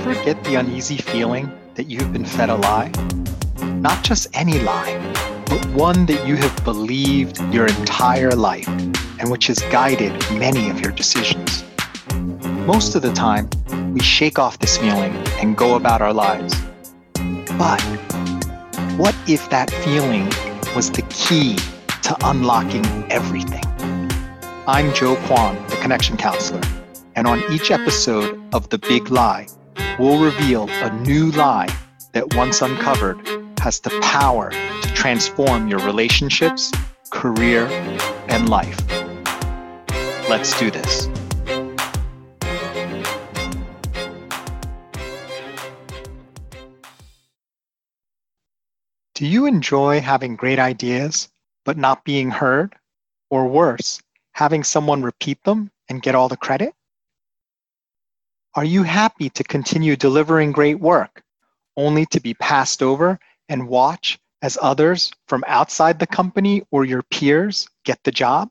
[0.00, 2.90] ever get the uneasy feeling that you've been fed a lie?
[3.62, 4.96] Not just any lie,
[5.44, 8.66] but one that you have believed your entire life
[9.18, 11.64] and which has guided many of your decisions.
[12.66, 13.50] Most of the time,
[13.92, 16.54] we shake off this feeling and go about our lives.
[17.58, 17.82] But
[18.96, 20.24] what if that feeling
[20.74, 21.56] was the key
[22.04, 23.64] to unlocking everything?
[24.66, 26.62] I'm Joe Kwon, the Connection Counselor,
[27.16, 29.46] and on each episode of The Big Lie,
[30.00, 31.68] we'll reveal a new lie
[32.12, 33.18] that once uncovered
[33.60, 36.72] has the power to transform your relationships,
[37.10, 37.66] career,
[38.28, 38.78] and life.
[40.26, 41.06] Let's do this.
[49.14, 51.28] Do you enjoy having great ideas
[51.66, 52.74] but not being heard?
[53.28, 54.00] Or worse,
[54.32, 56.74] having someone repeat them and get all the credit?
[58.56, 61.22] Are you happy to continue delivering great work
[61.76, 67.04] only to be passed over and watch as others from outside the company or your
[67.04, 68.50] peers get the job?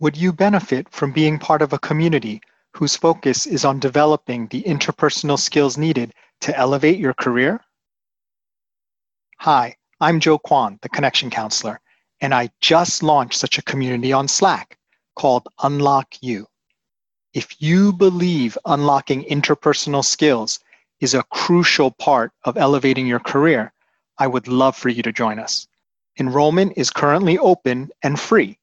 [0.00, 2.40] Would you benefit from being part of a community
[2.74, 7.60] whose focus is on developing the interpersonal skills needed to elevate your career?
[9.40, 11.80] Hi, I'm Joe Kwon, the Connection Counselor,
[12.22, 14.78] and I just launched such a community on Slack
[15.16, 16.46] called Unlock U.
[17.34, 20.60] If you believe unlocking interpersonal skills
[21.00, 23.72] is a crucial part of elevating your career,
[24.18, 25.66] I would love for you to join us.
[26.18, 28.58] Enrollment is currently open and free.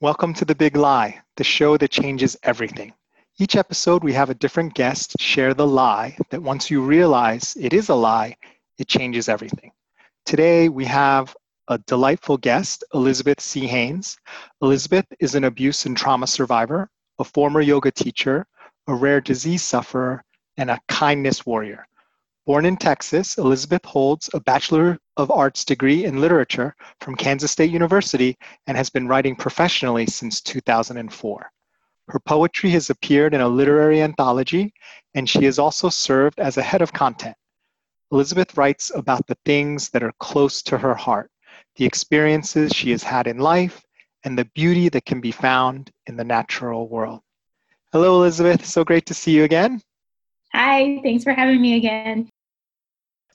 [0.00, 2.92] Welcome to The Big Lie, the show that changes everything.
[3.38, 7.74] Each episode, we have a different guest share the lie that once you realize it
[7.74, 8.34] is a lie,
[8.78, 9.72] it changes everything.
[10.24, 11.36] Today, we have
[11.68, 13.66] a delightful guest, Elizabeth C.
[13.66, 14.16] Haynes.
[14.62, 16.88] Elizabeth is an abuse and trauma survivor,
[17.18, 18.46] a former yoga teacher,
[18.86, 20.24] a rare disease sufferer,
[20.56, 21.86] and a kindness warrior.
[22.46, 27.70] Born in Texas, Elizabeth holds a Bachelor of Arts degree in literature from Kansas State
[27.70, 31.52] University and has been writing professionally since 2004.
[32.08, 34.72] Her poetry has appeared in a literary anthology,
[35.14, 37.36] and she has also served as a head of content.
[38.12, 41.30] Elizabeth writes about the things that are close to her heart,
[41.74, 43.82] the experiences she has had in life,
[44.24, 47.20] and the beauty that can be found in the natural world.
[47.92, 48.64] Hello, Elizabeth.
[48.64, 49.82] So great to see you again.
[50.52, 52.30] Hi, thanks for having me again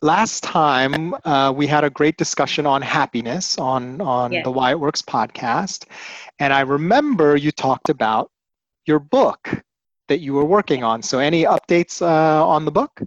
[0.02, 4.80] last time uh, we had a great discussion on happiness on on the Why It
[4.80, 5.86] Works podcast,
[6.40, 8.32] and I remember you talked about
[8.92, 9.42] your book
[10.10, 11.02] that you were working on.
[11.02, 13.02] So, any updates uh, on the book?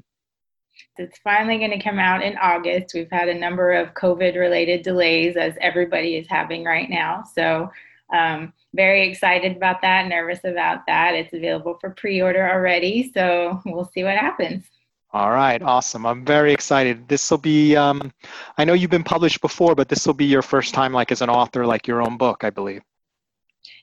[0.96, 2.94] It's finally going to come out in August.
[2.94, 7.24] We've had a number of COVID-related delays, as everybody is having right now.
[7.34, 7.70] So.
[8.12, 11.14] Um, very excited about that, nervous about that.
[11.14, 14.62] It's available for pre order already, so we'll see what happens.
[15.12, 16.04] All right, awesome.
[16.06, 17.08] I'm very excited.
[17.08, 18.12] This will be, um,
[18.58, 21.22] I know you've been published before, but this will be your first time, like as
[21.22, 22.82] an author, like your own book, I believe.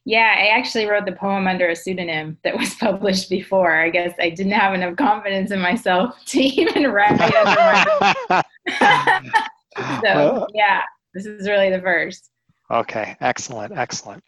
[0.05, 3.79] Yeah, I actually wrote the poem under a pseudonym that was published before.
[3.79, 8.43] I guess I didn't have enough confidence in myself to even write under my.
[10.03, 10.81] so yeah,
[11.13, 12.29] this is really the first.
[12.69, 14.23] Okay, excellent, excellent.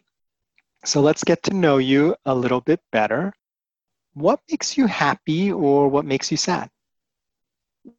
[0.84, 3.32] So let's get to know you a little bit better.
[4.12, 6.68] What makes you happy, or what makes you sad?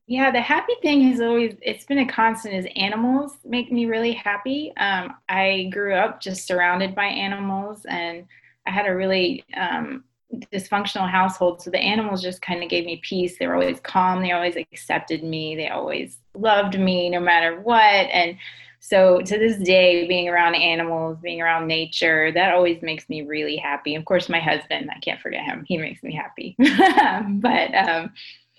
[0.07, 4.13] Yeah, the happy thing is always it's been a constant is animals make me really
[4.13, 4.73] happy.
[4.77, 8.25] Um, I grew up just surrounded by animals and
[8.65, 10.03] I had a really um,
[10.51, 11.61] dysfunctional household.
[11.61, 13.37] So the animals just kind of gave me peace.
[13.37, 14.21] They were always calm.
[14.21, 15.55] They always accepted me.
[15.55, 17.77] They always loved me no matter what.
[17.77, 18.37] And
[18.79, 23.57] so to this day, being around animals, being around nature, that always makes me really
[23.57, 23.95] happy.
[23.95, 25.63] Of course, my husband, I can't forget him.
[25.67, 26.55] He makes me happy.
[26.59, 28.13] but um,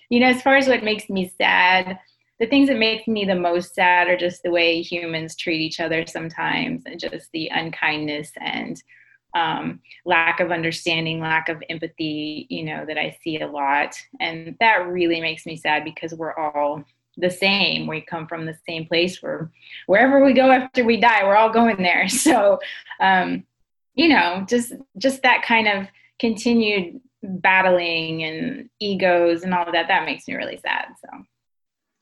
[0.09, 1.99] you know, as far as what makes me sad,
[2.39, 5.79] the things that make me the most sad are just the way humans treat each
[5.79, 8.81] other sometimes and just the unkindness and
[9.35, 13.95] um, lack of understanding, lack of empathy, you know, that I see a lot.
[14.19, 16.83] And that really makes me sad because we're all
[17.17, 17.87] the same.
[17.87, 19.51] We come from the same place where
[19.87, 22.07] wherever we go after we die, we're all going there.
[22.17, 22.59] So,
[22.99, 23.43] um,
[23.95, 25.87] you know, just just that kind of
[26.19, 31.23] continued battling and egos and all of that that makes me really sad so.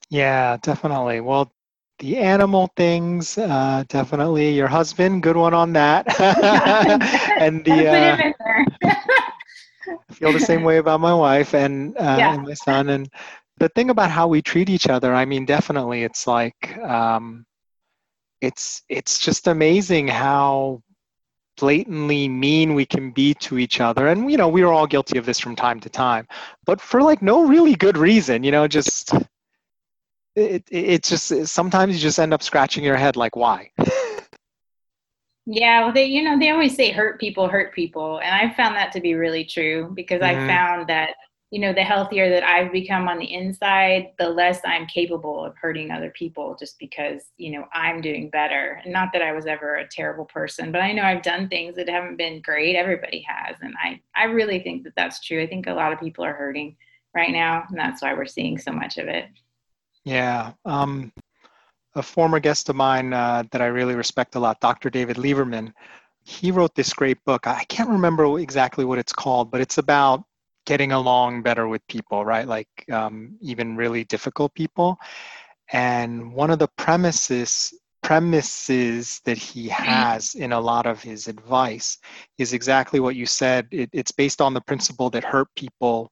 [0.10, 1.22] Yeah definitely.
[1.22, 1.51] Well
[2.00, 6.06] the animal things uh, definitely your husband good one on that.
[7.38, 7.88] And the
[8.86, 8.95] uh,
[10.10, 12.33] I feel the same way about my wife and, uh, yeah.
[12.33, 12.89] and my son.
[12.89, 13.10] And
[13.57, 17.45] the thing about how we treat each other, I mean, definitely, it's like um,
[18.42, 20.81] it's it's just amazing how
[21.57, 25.18] blatantly mean we can be to each other and you know we are all guilty
[25.18, 26.28] of this from time to time
[26.66, 29.13] but for like no really good reason you know just
[30.36, 33.69] it, it it's just sometimes you just end up scratching your head like why
[35.46, 38.75] yeah well they you know they always say hurt people hurt people and i found
[38.75, 40.44] that to be really true because mm-hmm.
[40.44, 41.12] i found that
[41.52, 45.56] you know, the healthier that I've become on the inside, the less I'm capable of
[45.56, 48.82] hurting other people just because, you know, I'm doing better.
[48.84, 51.76] And not that I was ever a terrible person, but I know I've done things
[51.76, 52.76] that haven't been great.
[52.76, 53.58] Everybody has.
[53.62, 55.42] And I, I really think that that's true.
[55.42, 56.76] I think a lot of people are hurting
[57.14, 57.64] right now.
[57.70, 59.26] And that's why we're seeing so much of it.
[60.04, 60.54] Yeah.
[60.66, 61.14] Um,
[61.94, 64.90] a former guest of mine uh, that I really respect a lot, Dr.
[64.90, 65.72] David Lieberman,
[66.24, 67.48] he wrote this great book.
[67.48, 70.24] I can't remember exactly what it's called, but it's about
[70.66, 72.48] getting along better with people, right?
[72.48, 74.98] Like um, even really difficult people.
[75.72, 77.74] And one of the premises
[78.04, 81.98] premises that he has in a lot of his advice
[82.38, 83.68] is exactly what you said.
[83.72, 86.12] It, it's based on the principle that hurt people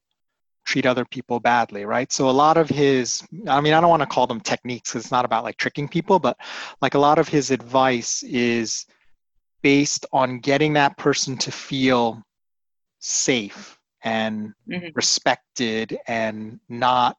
[0.65, 2.11] treat other people badly, right?
[2.11, 5.11] So a lot of his, I mean, I don't want to call them techniques it's
[5.11, 6.35] not about like tricking people, but
[6.81, 8.87] like a lot of his advice is
[9.61, 12.23] based on getting that person to feel
[12.99, 14.87] safe and mm-hmm.
[14.95, 17.17] respected and not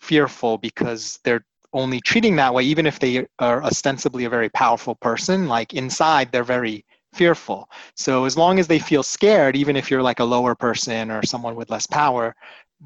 [0.00, 4.94] fearful because they're only treating that way even if they are ostensibly a very powerful
[4.96, 9.90] person like inside they're very fearful so as long as they feel scared even if
[9.90, 12.34] you're like a lower person or someone with less power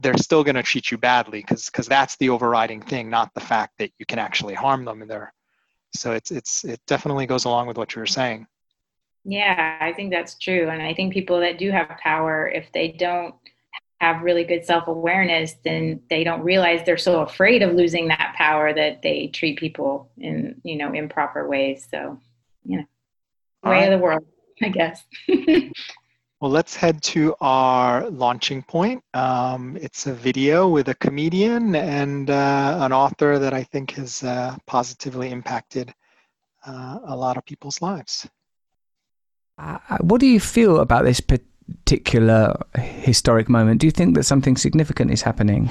[0.01, 3.41] they're still going to treat you badly because because that's the overriding thing not the
[3.41, 5.33] fact that you can actually harm them in there
[5.95, 8.47] so it's it's it definitely goes along with what you were saying
[9.25, 10.69] yeah, I think that's true.
[10.69, 13.35] And I think people that do have power, if they don't
[14.01, 18.35] have really good self awareness, then they don't realize they're so afraid of losing that
[18.37, 21.87] power that they treat people in, you know, improper ways.
[21.91, 22.21] So,
[22.65, 22.85] you know,
[23.65, 23.93] way right.
[23.93, 24.27] of the world,
[24.63, 25.05] I guess.
[25.29, 29.03] well, let's head to our launching point.
[29.15, 34.23] Um, it's a video with a comedian and uh, an author that I think has
[34.23, 35.95] uh, positively impacted
[36.67, 38.29] uh, a lot of people's lives.
[39.57, 43.81] Uh, what do you feel about this particular historic moment?
[43.81, 45.69] Do you think that something significant is happening?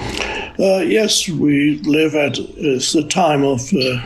[0.58, 4.00] Uh, yes, we live at it's a time of uh,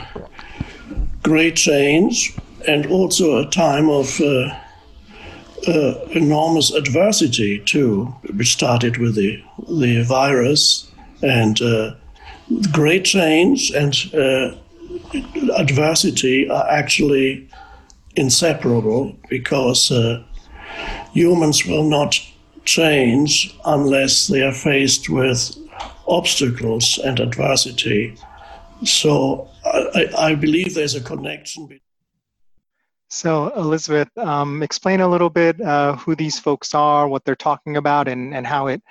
[1.22, 2.36] great change
[2.66, 4.52] and also a time of uh,
[5.68, 8.06] uh enormous adversity too.
[8.34, 10.90] which started with the the virus
[11.22, 11.94] and uh,
[12.72, 13.94] great change and
[15.56, 17.48] adversity are actually
[18.18, 20.22] inseparable because uh,
[21.12, 22.20] humans will not
[22.64, 25.56] change unless they are faced with
[26.06, 28.14] obstacles and adversity.
[28.84, 31.80] So I, I believe there's a connection.
[33.10, 37.78] So, Elizabeth, um, explain a little bit uh, who these folks are, what they're talking
[37.78, 38.82] about, and, and how it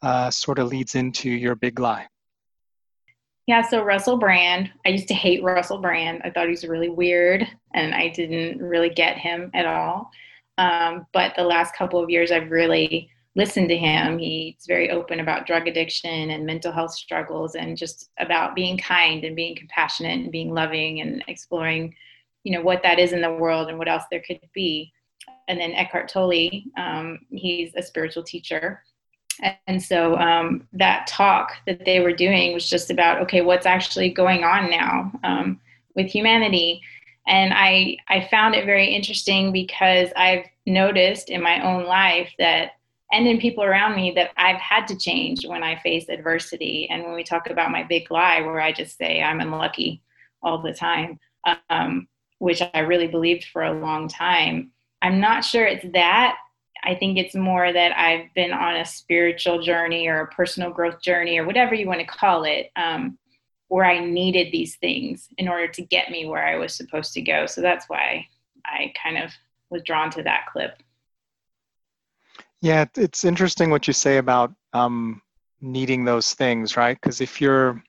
[0.00, 2.06] uh, sort of leads into your big lie.
[3.46, 6.22] Yeah, so Russell Brand, I used to hate Russell Brand.
[6.24, 10.10] I thought he was really weird and I didn't really get him at all.
[10.56, 14.18] Um, but the last couple of years, I've really listened to him.
[14.18, 19.24] He's very open about drug addiction and mental health struggles and just about being kind
[19.24, 21.94] and being compassionate and being loving and exploring,
[22.44, 24.90] you know, what that is in the world and what else there could be.
[25.48, 28.82] And then Eckhart Tolle, um, he's a spiritual teacher
[29.66, 34.10] and so um, that talk that they were doing was just about okay what's actually
[34.10, 35.60] going on now um,
[35.94, 36.80] with humanity?
[37.26, 42.72] And I, I found it very interesting because i've noticed in my own life that
[43.12, 46.88] and in people around me that i've had to change when i face adversity.
[46.90, 50.02] And when we talk about my big lie where i just say i'm unlucky
[50.42, 51.18] all the time
[51.70, 52.06] um,
[52.38, 54.70] which i really believed for a long time
[55.02, 56.36] i'm not sure it's that
[56.84, 61.00] I think it's more that I've been on a spiritual journey or a personal growth
[61.00, 63.18] journey or whatever you want to call it, um,
[63.68, 67.22] where I needed these things in order to get me where I was supposed to
[67.22, 67.46] go.
[67.46, 68.26] So that's why
[68.64, 69.30] I kind of
[69.70, 70.82] was drawn to that clip.
[72.60, 75.20] Yeah, it's interesting what you say about um,
[75.60, 76.98] needing those things, right?
[77.00, 77.82] Because if you're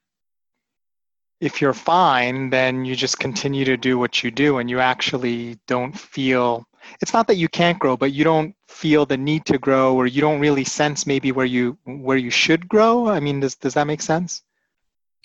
[1.41, 5.59] if you're fine, then you just continue to do what you do, and you actually
[5.67, 6.65] don't feel
[7.01, 10.07] it's not that you can't grow but you don't feel the need to grow or
[10.07, 13.07] you don't really sense maybe where you where you should grow?
[13.07, 14.43] I mean does, does that make sense?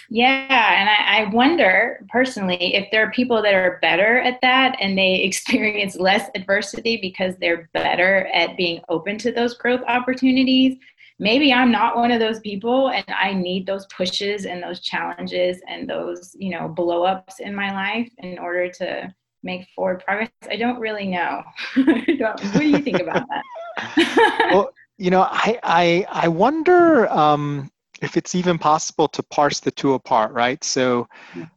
[0.09, 4.76] Yeah and I, I wonder personally if there are people that are better at that
[4.81, 10.76] and they experience less adversity because they're better at being open to those growth opportunities.
[11.19, 15.61] Maybe I'm not one of those people and I need those pushes and those challenges
[15.69, 20.30] and those, you know, blow ups in my life in order to make forward progress.
[20.49, 21.42] I don't really know.
[21.75, 24.49] what do you think about that?
[24.52, 27.70] well, you know, I I I wonder um,
[28.02, 30.62] if it's even possible to parse the two apart, right?
[30.62, 31.09] So,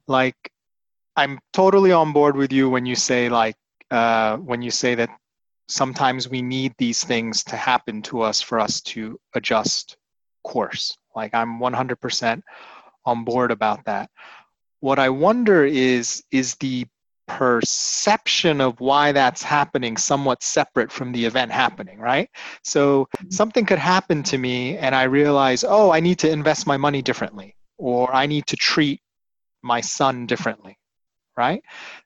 [0.08, 0.36] like,
[1.16, 3.56] I'm totally on board with you when you say like
[3.92, 5.10] uh, when you say that
[5.68, 9.98] sometimes we need these things to happen to us for us to adjust
[10.44, 10.98] course.
[11.16, 12.42] Like I'm 100%
[13.06, 14.10] on board about that.
[14.80, 16.86] What I wonder is is the
[17.28, 22.30] perception of why that's happening somewhat separate from the event happening, right?
[22.64, 23.30] So mm-hmm.
[23.30, 27.02] something could happen to me and I realize, oh, I need to invest my money
[27.02, 29.02] differently, or I need to treat
[29.62, 30.78] my son differently,
[31.38, 31.64] right?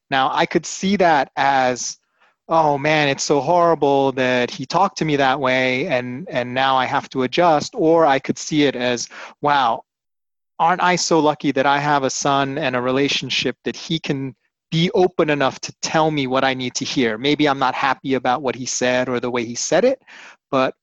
[0.09, 1.97] Now, I could see that as,
[2.47, 6.77] oh man, it's so horrible that he talked to me that way and, and now
[6.77, 9.09] I have to adjust, or I could see it as,
[9.41, 9.83] wow,
[10.59, 14.35] aren't I so lucky that I have a son and a relationship that he can
[14.69, 17.17] be open enough to tell me what I need to hear.
[17.17, 20.01] Maybe I'm not happy about what he said or the way he said it,
[20.51, 20.75] but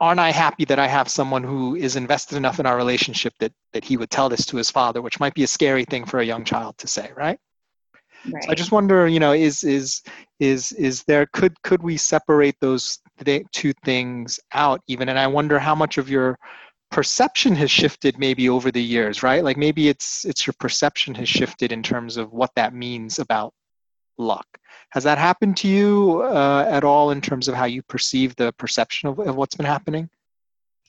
[0.00, 3.52] aren't I happy that I have someone who is invested enough in our relationship that
[3.72, 6.20] that he would tell this to his father, which might be a scary thing for
[6.20, 7.38] a young child to say, right?
[8.30, 8.44] Right.
[8.44, 10.02] So I just wonder, you know, is is
[10.38, 15.08] is is there could could we separate those th- two things out even?
[15.08, 16.38] And I wonder how much of your
[16.90, 19.44] perception has shifted maybe over the years right?
[19.44, 23.52] Like maybe it's it's your perception has shifted in terms of what that means about
[24.16, 24.46] luck.
[24.90, 28.52] Has that happened to you uh, at all in terms of how you perceive the
[28.52, 30.08] perception of, of what's been happening?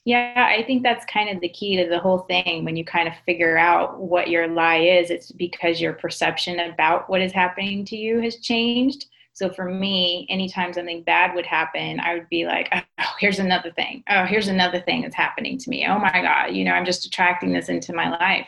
[0.06, 2.64] Yeah i think that's kind of the key to the whole thing.
[2.64, 7.10] When you kind of figure out what your lie is it's because your perception about
[7.10, 9.06] what is happening to you has changed
[9.40, 12.68] so for me, anytime something bad would happen, I would be like,
[13.00, 14.04] oh, here's another thing.
[14.10, 15.86] Oh, here's another thing that's happening to me.
[15.86, 18.46] Oh my God, you know, I'm just attracting this into my life.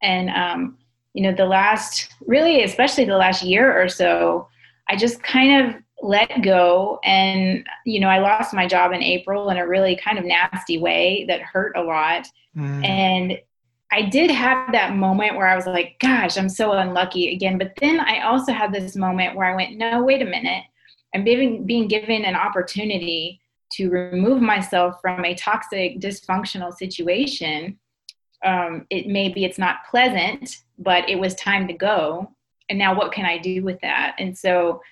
[0.00, 0.78] And, um,
[1.12, 4.48] you know, the last, really, especially the last year or so,
[4.88, 6.98] I just kind of let go.
[7.04, 10.78] And, you know, I lost my job in April in a really kind of nasty
[10.78, 12.26] way that hurt a lot.
[12.56, 12.86] Mm.
[12.86, 13.38] And
[13.92, 17.56] I did have that moment where I was like, gosh, I'm so unlucky again.
[17.56, 20.64] But then I also had this moment where I went, no, wait a minute.
[21.14, 23.40] I'm being, being given an opportunity
[23.72, 27.78] to remove myself from a toxic, dysfunctional situation.
[28.44, 32.32] Um, it maybe it's not pleasant, but it was time to go.
[32.68, 34.16] And now what can I do with that?
[34.18, 34.82] And so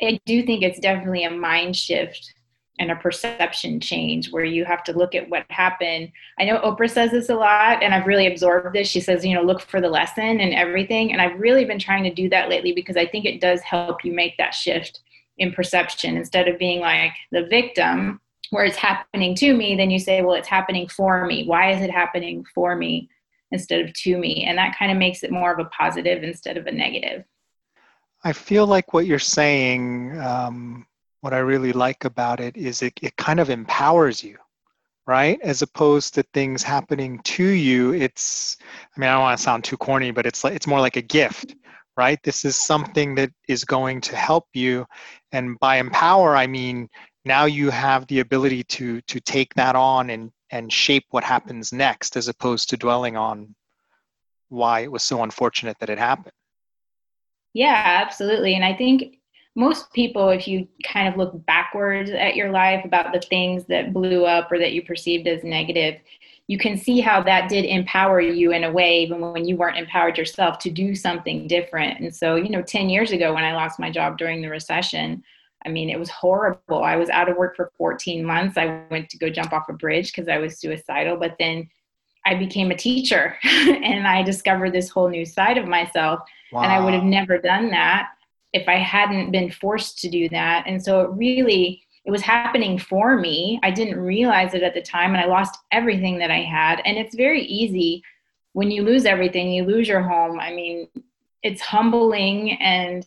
[0.00, 2.32] I do think it's definitely a mind shift
[2.78, 6.12] and a perception change where you have to look at what happened.
[6.38, 8.88] I know Oprah says this a lot, and I've really absorbed this.
[8.88, 11.12] She says, you know, look for the lesson and everything.
[11.12, 14.04] And I've really been trying to do that lately because I think it does help
[14.04, 15.00] you make that shift
[15.38, 19.74] in perception instead of being like the victim where it's happening to me.
[19.74, 21.46] Then you say, well, it's happening for me.
[21.46, 23.08] Why is it happening for me
[23.52, 24.44] instead of to me?
[24.44, 27.24] And that kind of makes it more of a positive instead of a negative.
[28.22, 30.18] I feel like what you're saying.
[30.20, 30.86] Um
[31.26, 34.38] what I really like about it is it, it kind of empowers you,
[35.08, 35.40] right?
[35.42, 37.94] As opposed to things happening to you.
[37.94, 40.78] It's, I mean, I don't want to sound too corny, but it's like, it's more
[40.78, 41.56] like a gift,
[41.96, 42.22] right?
[42.22, 44.86] This is something that is going to help you.
[45.32, 46.88] And by empower, I mean,
[47.24, 51.72] now you have the ability to, to take that on and, and shape what happens
[51.72, 53.52] next as opposed to dwelling on
[54.48, 56.34] why it was so unfortunate that it happened.
[57.52, 58.54] Yeah, absolutely.
[58.54, 59.15] And I think
[59.56, 63.94] most people, if you kind of look backwards at your life about the things that
[63.94, 65.98] blew up or that you perceived as negative,
[66.46, 69.78] you can see how that did empower you in a way, even when you weren't
[69.78, 71.98] empowered yourself, to do something different.
[72.00, 75.24] And so, you know, 10 years ago when I lost my job during the recession,
[75.64, 76.84] I mean, it was horrible.
[76.84, 78.58] I was out of work for 14 months.
[78.58, 81.68] I went to go jump off a bridge because I was suicidal, but then
[82.26, 86.20] I became a teacher and I discovered this whole new side of myself.
[86.52, 86.62] Wow.
[86.62, 88.10] And I would have never done that
[88.56, 90.64] if I hadn't been forced to do that.
[90.66, 93.58] And so it really it was happening for me.
[93.64, 96.80] I didn't realize it at the time and I lost everything that I had.
[96.84, 98.02] And it's very easy
[98.52, 100.38] when you lose everything, you lose your home.
[100.38, 100.88] I mean,
[101.42, 103.06] it's humbling and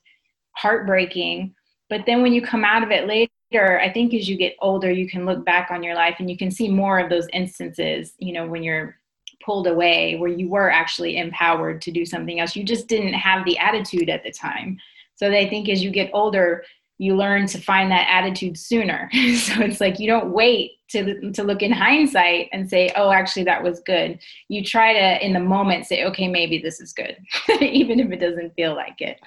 [0.51, 1.55] heartbreaking.
[1.89, 4.91] But then when you come out of it later, I think as you get older,
[4.91, 8.13] you can look back on your life and you can see more of those instances,
[8.19, 8.99] you know, when you're
[9.43, 12.55] pulled away where you were actually empowered to do something else.
[12.55, 14.77] You just didn't have the attitude at the time.
[15.19, 16.63] So they think as you get older,
[16.97, 19.09] you learn to find that attitude sooner.
[19.13, 23.43] so it's like you don't wait to, to look in hindsight and say, oh, actually,
[23.43, 24.17] that was good.
[24.47, 27.17] You try to, in the moment, say, okay, maybe this is good,
[27.61, 29.19] even if it doesn't feel like it.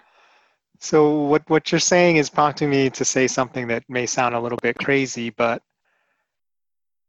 [0.80, 4.40] So what, what you're saying is prompting me to say something that may sound a
[4.40, 5.62] little bit crazy, but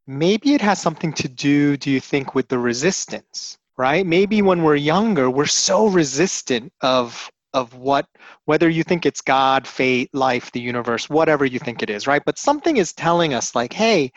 [0.06, 4.06] maybe it has something to do, do you think, with the resistance, right?
[4.06, 8.08] Maybe when we're younger, we're so resistant of of what
[8.46, 12.24] whether you think it's god fate life the universe whatever you think it is right
[12.26, 14.12] but something is telling us like hey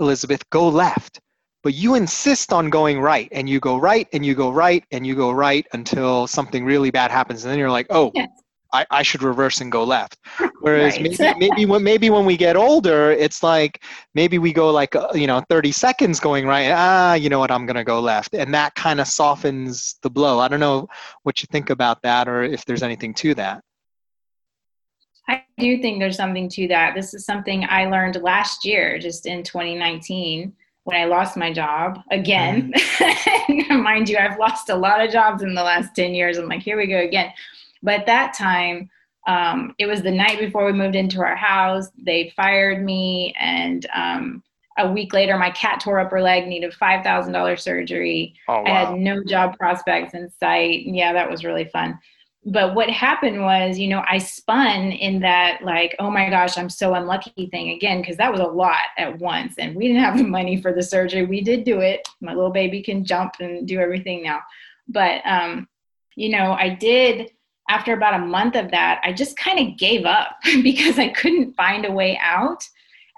[0.00, 1.20] elizabeth go left
[1.62, 5.06] but you insist on going right and you go right and you go right and
[5.06, 8.28] you go right until something really bad happens and then you're like oh yes.
[8.72, 10.18] I, I should reverse and go left.
[10.60, 11.18] Whereas right.
[11.18, 13.82] maybe, maybe when maybe when we get older, it's like
[14.14, 16.70] maybe we go like uh, you know 30 seconds going right.
[16.70, 17.50] Ah, you know what?
[17.50, 20.38] I'm gonna go left, and that kind of softens the blow.
[20.38, 20.88] I don't know
[21.22, 23.62] what you think about that, or if there's anything to that.
[25.28, 26.94] I do think there's something to that.
[26.94, 30.52] This is something I learned last year, just in 2019
[30.84, 32.72] when I lost my job again.
[32.72, 33.82] Mm-hmm.
[33.82, 36.38] Mind you, I've lost a lot of jobs in the last 10 years.
[36.38, 37.32] I'm like, here we go again.
[37.82, 38.90] But at that time,
[39.26, 41.88] um, it was the night before we moved into our house.
[41.96, 44.42] They fired me, and um,
[44.78, 48.34] a week later, my cat tore up her leg, needed five thousand dollars surgery.
[48.48, 48.64] Oh, wow.
[48.64, 50.82] I had no job prospects in sight.
[50.86, 51.98] Yeah, that was really fun.
[52.44, 56.68] But what happened was, you know, I spun in that like, oh my gosh, I'm
[56.68, 60.18] so unlucky thing again because that was a lot at once, and we didn't have
[60.18, 61.24] the money for the surgery.
[61.24, 62.08] We did do it.
[62.20, 64.40] My little baby can jump and do everything now,
[64.88, 65.68] but um,
[66.16, 67.30] you know, I did
[67.68, 71.54] after about a month of that, I just kind of gave up because I couldn't
[71.54, 72.62] find a way out.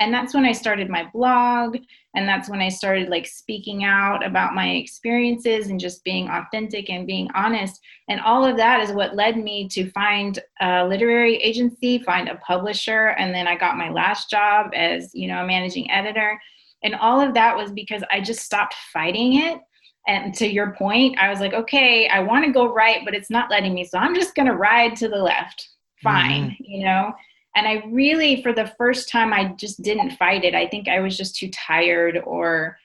[0.01, 1.77] And that's when I started my blog.
[2.17, 6.91] And that's when I started like speaking out about my experiences and just being authentic
[6.91, 7.81] and being honest.
[8.09, 12.37] And all of that is what led me to find a literary agency, find a
[12.37, 13.09] publisher.
[13.19, 16.41] And then I got my last job as, you know, a managing editor.
[16.83, 19.61] And all of that was because I just stopped fighting it
[20.07, 23.31] and to your point, I was like, okay, I want to go right, but it's
[23.31, 23.85] not letting me.
[23.85, 25.69] So I'm just going to ride to the left.
[26.03, 26.65] Fine, mm-hmm.
[26.65, 27.15] you know?
[27.57, 30.55] And I really, for the first time, I just didn't fight it.
[30.55, 32.77] I think I was just too tired or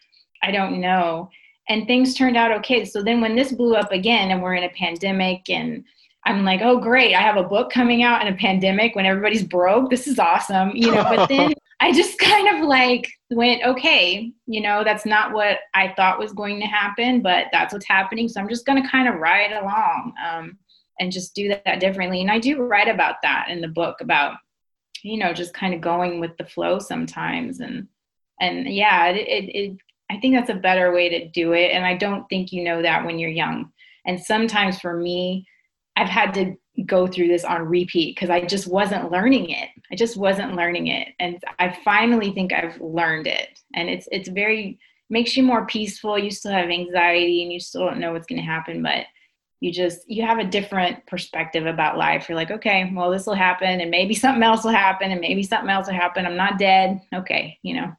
[0.43, 1.29] I don't know.
[1.67, 2.85] And things turned out okay.
[2.85, 5.83] So then when this blew up again and we're in a pandemic and
[6.25, 7.15] I'm like, oh, great.
[7.15, 9.89] I have a book coming out in a pandemic when everybody's broke.
[9.89, 10.71] This is awesome.
[10.73, 15.33] You know, but then I just kind of like went, okay, you know, that's not
[15.33, 18.27] what I thought was going to happen, but that's what's happening.
[18.27, 20.57] So I'm just going to kind of ride along um,
[20.99, 22.21] and just do that differently.
[22.21, 24.35] And I do write about that in the book about,
[25.03, 27.59] you know, just kind of going with the flow sometimes.
[27.59, 27.87] And,
[28.41, 29.77] and yeah, it, it, it
[30.11, 31.71] I think that's a better way to do it.
[31.71, 33.71] And I don't think you know that when you're young.
[34.05, 35.45] And sometimes for me,
[35.99, 39.67] I've had to go through this on repeat because I just wasn't learning it.
[39.91, 41.09] I just wasn't learning it.
[41.19, 43.59] And I finally think I've learned it.
[43.75, 46.17] And it's it's very makes you more peaceful.
[46.17, 49.05] You still have anxiety and you still don't know what's gonna happen, but
[49.59, 52.29] you just you have a different perspective about life.
[52.29, 55.43] You're like, okay, well this will happen and maybe something else will happen and maybe
[55.43, 56.25] something else will happen.
[56.25, 57.01] I'm not dead.
[57.13, 57.91] Okay, you know.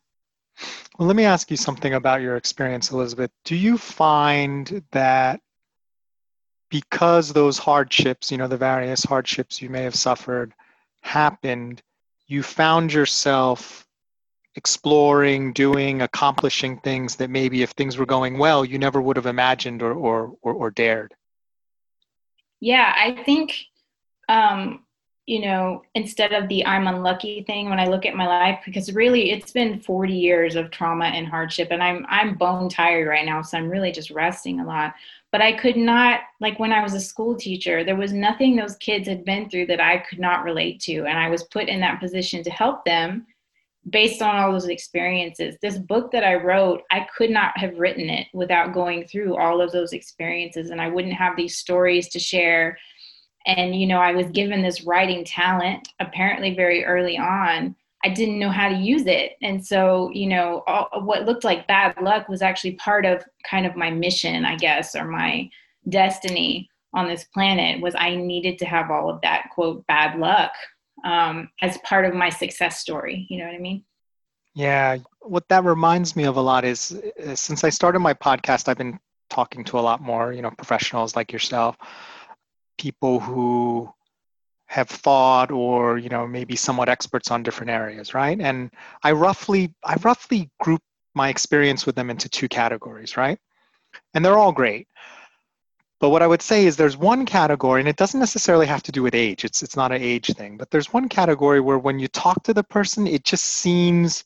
[0.99, 3.31] Well, let me ask you something about your experience, Elizabeth.
[3.45, 5.41] Do you find that
[6.71, 10.55] because those hardships, you know, the various hardships you may have suffered
[11.03, 11.83] happened,
[12.27, 13.87] you found yourself
[14.55, 19.27] exploring, doing, accomplishing things that maybe if things were going well, you never would have
[19.27, 21.15] imagined or or or, or dared.
[22.61, 23.57] Yeah, I think
[24.29, 24.85] um,
[25.27, 28.93] you know, instead of the I'm unlucky thing when I look at my life, because
[28.93, 33.27] really it's been 40 years of trauma and hardship and I'm I'm bone tired right
[33.27, 34.95] now, so I'm really just resting a lot
[35.33, 38.77] but I could not, like when I was a school teacher, there was nothing those
[38.77, 41.05] kids had been through that I could not relate to.
[41.05, 43.27] And I was put in that position to help them
[43.89, 45.57] based on all those experiences.
[45.63, 49.61] This book that I wrote, I could not have written it without going through all
[49.61, 50.71] of those experiences.
[50.71, 52.77] And I wouldn't have these stories to share.
[53.47, 58.39] And, you know, I was given this writing talent apparently very early on I didn't
[58.39, 59.33] know how to use it.
[59.43, 63.67] And so, you know, all, what looked like bad luck was actually part of kind
[63.67, 65.51] of my mission, I guess, or my
[65.89, 70.53] destiny on this planet was I needed to have all of that quote bad luck
[71.05, 73.27] um, as part of my success story.
[73.29, 73.85] You know what I mean?
[74.55, 74.99] Yeah.
[75.21, 78.79] What that reminds me of a lot is, is since I started my podcast, I've
[78.79, 81.77] been talking to a lot more, you know, professionals like yourself,
[82.79, 83.93] people who
[84.71, 88.41] have thought or you know maybe somewhat experts on different areas right?
[88.41, 88.71] And
[89.03, 90.81] i roughly i roughly group
[91.13, 93.39] my experience with them into two categories right?
[94.15, 94.87] And they're all great.
[95.99, 98.93] But what i would say is there's one category and it doesn't necessarily have to
[98.93, 99.45] do with age.
[99.45, 100.57] It's it's not an age thing.
[100.57, 104.25] But there's one category where when you talk to the person it just seems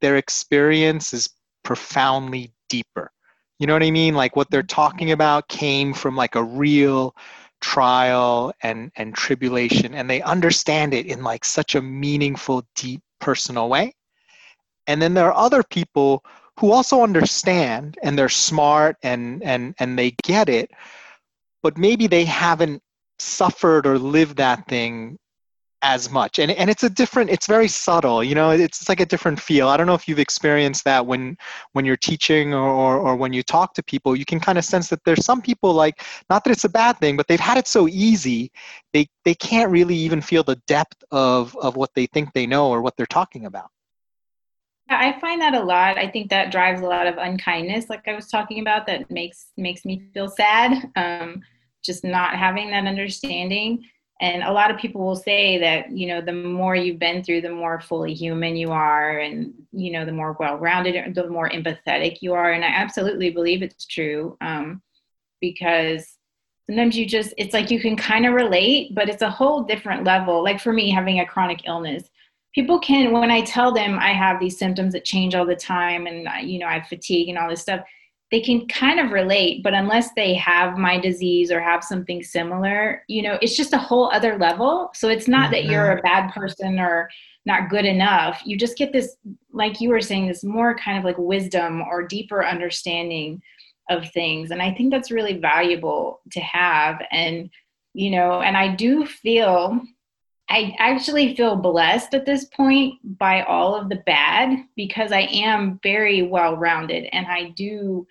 [0.00, 1.30] their experience is
[1.62, 3.12] profoundly deeper.
[3.60, 4.16] You know what i mean?
[4.16, 4.82] Like what they're mm-hmm.
[4.82, 7.14] talking about came from like a real
[7.60, 13.68] trial and and tribulation and they understand it in like such a meaningful deep personal
[13.68, 13.94] way.
[14.86, 16.24] And then there are other people
[16.58, 20.70] who also understand and they're smart and and and they get it
[21.64, 22.82] but maybe they haven't
[23.18, 25.18] suffered or lived that thing
[25.84, 29.06] as much and and it's a different it's very subtle you know it's, like a
[29.06, 31.36] different feel i don't know if you've experienced that when
[31.72, 34.64] when you're teaching or, or, or when you talk to people you can kind of
[34.64, 37.58] sense that there's some people like not that it's a bad thing but they've had
[37.58, 38.50] it so easy
[38.94, 42.70] they they can't really even feel the depth of of what they think they know
[42.70, 43.70] or what they're talking about
[44.86, 45.96] I find that a lot.
[45.96, 49.46] I think that drives a lot of unkindness, like I was talking about, that makes
[49.56, 50.90] makes me feel sad.
[50.94, 51.40] Um,
[51.82, 53.82] just not having that understanding
[54.20, 57.40] and a lot of people will say that you know the more you've been through
[57.40, 62.18] the more fully human you are and you know the more well-rounded the more empathetic
[62.20, 62.52] you are.
[62.52, 64.82] And i absolutely believe it's true um,
[65.40, 66.16] because
[66.66, 70.04] sometimes you just it's like you can kind of relate but it's a whole different
[70.04, 70.42] level.
[70.42, 72.04] Like for me having a chronic illness
[72.54, 76.06] people can when i tell them i have these symptoms that change all the time
[76.06, 77.84] and you know i have fatigue and all this stuff
[78.34, 83.04] they can kind of relate but unless they have my disease or have something similar
[83.06, 85.52] you know it's just a whole other level so it's not mm-hmm.
[85.52, 86.02] that you're a mm-hmm.
[86.02, 87.08] bad person or
[87.46, 89.18] not good enough you just get this
[89.52, 93.40] like you were saying this more kind of like wisdom or deeper understanding
[93.88, 97.48] of things and i think that's really valuable to have and
[97.92, 99.80] you know and i do feel
[100.46, 105.80] I actually feel blessed at this point by all of the bad because I am
[105.82, 108.06] very well rounded and I do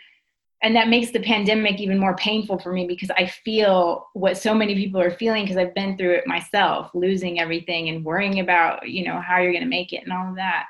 [0.63, 4.55] and that makes the pandemic even more painful for me because I feel what so
[4.55, 8.87] many people are feeling because I've been through it myself, losing everything and worrying about,
[8.87, 10.67] you know, how you're going to make it and all of that.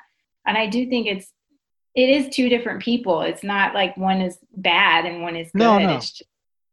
[0.47, 1.31] And I do think it's
[1.95, 3.21] it is two different people.
[3.21, 5.59] It's not like one is bad and one is good.
[5.59, 5.95] No, no.
[5.95, 6.23] It's just,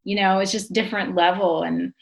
[0.03, 1.93] you know, it's just different level and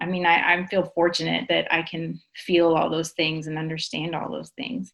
[0.00, 4.14] I mean, I, I feel fortunate that I can feel all those things and understand
[4.14, 4.92] all those things.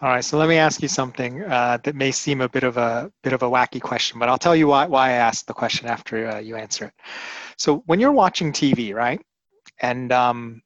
[0.00, 2.76] All right, so let me ask you something uh, that may seem a bit of
[2.76, 5.54] a bit of a wacky question, but I'll tell you why, why I asked the
[5.54, 6.92] question after uh, you answer it.
[7.56, 9.20] So when you're watching TV, right,
[9.80, 10.62] and um,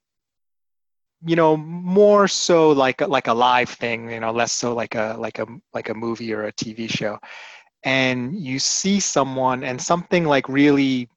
[1.24, 5.16] you know more so like like a live thing, you know, less so like a
[5.18, 7.18] like a like a movie or a TV show,
[7.84, 11.08] and you see someone and something like really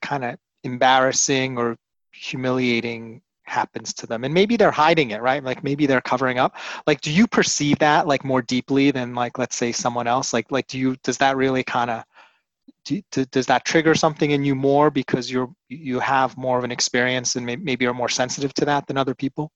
[0.00, 1.76] kind of embarrassing or
[2.10, 4.24] humiliating happens to them.
[4.24, 5.42] And maybe they're hiding it right?
[5.42, 6.56] Like maybe they're covering up.
[6.86, 10.32] Like do you perceive that like more deeply than like let's say someone else?
[10.32, 12.04] Like like do you does that really kind of
[12.84, 16.70] do, does that trigger something in you more because you're you have more of an
[16.70, 19.50] experience and maybe you're more sensitive to that than other people?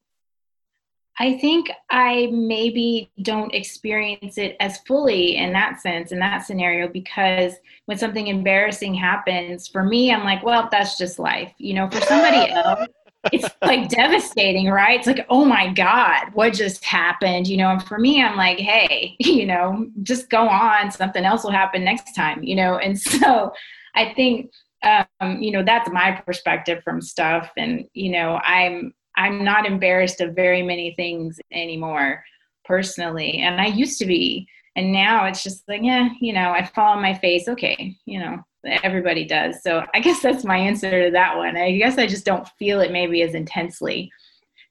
[1.20, 6.86] I think I maybe don't experience it as fully in that sense, in that scenario,
[6.86, 7.54] because
[7.86, 11.52] when something embarrassing happens, for me, I'm like, well, that's just life.
[11.58, 12.86] You know, for somebody else,
[13.32, 14.98] it's like devastating, right?
[14.98, 17.46] It's like, oh my God, what just happened?
[17.46, 20.90] You know, and for me, I'm like, hey, you know, just go on.
[20.90, 22.78] Something else will happen next time, you know?
[22.78, 23.52] And so
[23.94, 24.50] I think,
[24.82, 27.50] um, you know, that's my perspective from stuff.
[27.56, 32.22] And, you know, I'm, I'm not embarrassed of very many things anymore
[32.64, 33.38] personally.
[33.40, 34.46] And I used to be.
[34.76, 37.48] And now it's just like, yeah, you know, I fall on my face.
[37.48, 39.62] Okay, you know, everybody does.
[39.62, 41.56] So I guess that's my answer to that one.
[41.56, 44.10] I guess I just don't feel it maybe as intensely.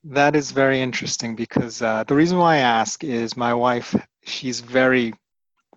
[0.04, 4.62] That is very interesting because uh, the reason why I ask is my wife, she's
[4.62, 5.14] very,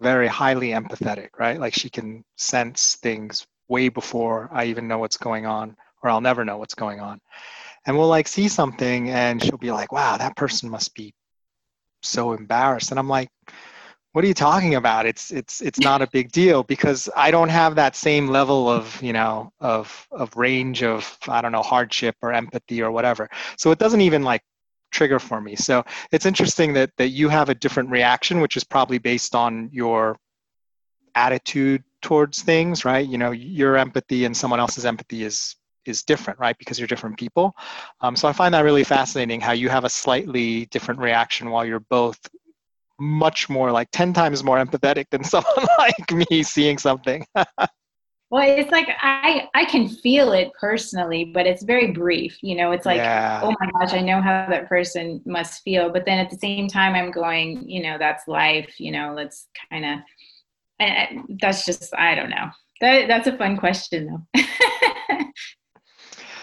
[0.00, 1.58] very highly empathetic, right?
[1.58, 6.20] Like she can sense things way before I even know what's going on, or I'll
[6.20, 7.20] never know what's going on.
[7.86, 11.14] And we'll like see something and she'll be like, wow, that person must be
[12.02, 12.90] so embarrassed.
[12.90, 13.30] And I'm like,
[14.12, 15.06] what are you talking about?
[15.06, 19.00] It's it's it's not a big deal because i don't have that same level of
[19.02, 23.28] you know of of range of i don't know hardship or empathy or whatever.
[23.56, 24.42] So it doesn't even like
[24.90, 25.54] trigger for me.
[25.54, 29.70] So it's interesting that that you have a different reaction which is probably based on
[29.72, 30.18] your
[31.14, 33.06] attitude towards things right?
[33.06, 36.58] You know your empathy and someone else's empathy is is different right?
[36.58, 37.54] Because you're different people.
[38.00, 41.64] Um, so i find that really fascinating how you have a slightly different reaction while
[41.64, 42.18] you're both
[43.00, 47.26] much more like 10 times more empathetic than someone like me seeing something.
[48.32, 52.70] Well it's like i i can feel it personally but it's very brief you know?
[52.70, 53.40] It's like yeah.
[53.42, 55.90] oh my gosh i know how that person must feel.
[55.90, 59.14] But then at the same time i'm going you know that's life you know?
[59.16, 62.50] Let's kind of that's just i don't know.
[62.80, 64.42] That, that's a fun question though.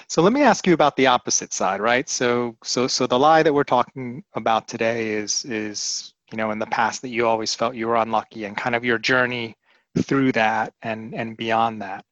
[0.09, 2.07] So let me ask you about the opposite side right?
[2.07, 6.59] So so so the lie that we're talking about today is is you know in
[6.59, 9.55] the past that you always felt you were unlucky and kind of your journey
[9.99, 12.05] through that and and beyond that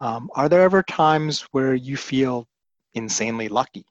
[0.00, 2.46] um, are there ever times where you feel
[2.94, 3.86] insanely lucky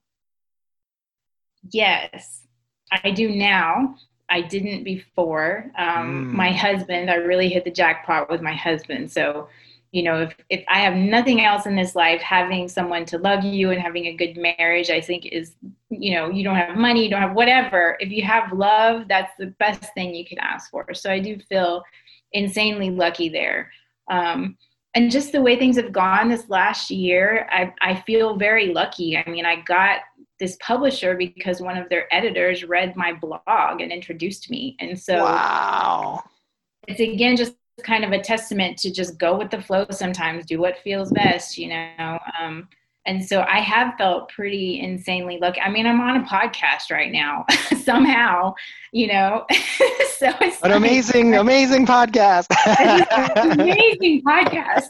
[1.72, 2.48] yes
[2.92, 3.96] i do now
[4.30, 5.72] I didn't before.
[5.78, 6.34] Um, Mm.
[6.34, 9.12] My husband, I really hit the jackpot with my husband.
[9.12, 9.50] So,
[9.96, 13.46] you know, if, if I have nothing else in this life, having someone to love
[13.46, 15.54] you and having a good marriage, I think is,
[15.90, 17.96] you know, you don't have money, you don't have whatever.
[18.02, 20.94] If you have love, that's the best thing you can ask for.
[20.94, 21.82] So I do feel
[22.34, 23.72] insanely lucky there.
[24.12, 24.58] Um,
[24.96, 29.18] and just the way things have gone this last year, I, I feel very lucky.
[29.18, 30.02] I mean, I got
[30.42, 34.76] this publisher because one of their editors read my blog and introduced me.
[34.82, 36.22] And so wow.
[36.86, 40.60] it's again just kind of a testament to just go with the flow sometimes, do
[40.60, 42.20] what feels best, you know.
[42.40, 42.68] Um,
[43.08, 45.62] and so I have felt pretty insanely lucky.
[45.62, 47.46] I mean, I'm on a podcast right now
[47.84, 48.56] somehow,
[48.92, 49.46] you know.
[49.52, 52.48] so it's An like- amazing, amazing podcast.
[53.36, 54.90] amazing podcast.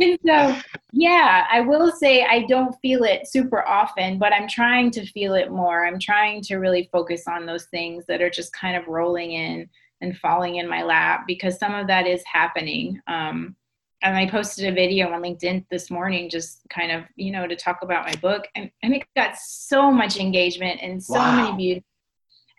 [0.00, 0.58] and so,
[0.92, 5.34] yeah, I will say I don't feel it super often, but I'm trying to feel
[5.34, 5.84] it more.
[5.84, 9.68] I'm trying to really focus on those things that are just kind of rolling in
[10.00, 13.00] and falling in my lap because some of that is happening.
[13.06, 13.56] Um,
[14.02, 17.54] and I posted a video on LinkedIn this morning, just kind of, you know, to
[17.54, 18.48] talk about my book.
[18.54, 21.36] And, and it got so much engagement and so Wow.
[21.36, 21.82] many views.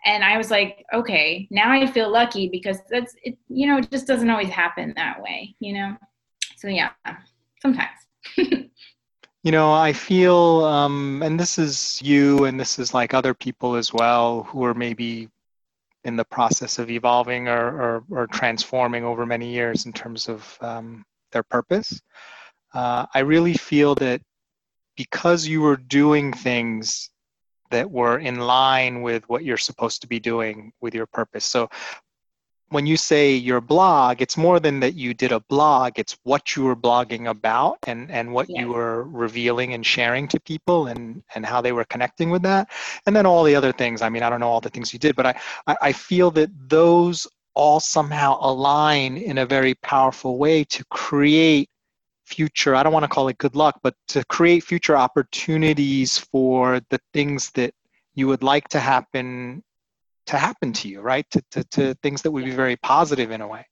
[0.04, 3.90] And I was like, okay, now I feel lucky because that's, it, you know, it
[3.90, 5.96] just doesn't always happen that way, you know?
[6.56, 6.90] So yeah,
[7.60, 7.98] sometimes.
[9.44, 13.74] You know, I feel, um, and this is you, and this is like other people
[13.74, 15.28] as well who are maybe
[16.04, 20.58] in the process of evolving or, or, or transforming over many years in terms of
[20.60, 22.00] um, their purpose.
[22.74, 24.20] Uh, I really feel that
[24.96, 27.10] because you were doing things
[27.70, 31.44] that were in line with what you're supposed to be doing with your purpose.
[31.44, 31.68] So
[32.72, 36.56] when you say your blog, it's more than that you did a blog, it's what
[36.56, 38.60] you were blogging about and, and what Yes.
[38.60, 42.70] you were revealing and sharing to people and, and how they were connecting with that.
[43.06, 44.00] And then all the other things.
[44.00, 46.50] I mean, I don't know all the things you did, but I, I feel that
[46.68, 51.68] those all somehow align in a very powerful way to create
[52.24, 56.80] future, I don't want to call it good luck, but to create future opportunities for
[56.88, 57.74] the things that
[58.14, 59.62] you would like to happen
[60.26, 61.28] to happen to you, right?
[61.30, 63.66] To, to, to things that would be very positive in a way.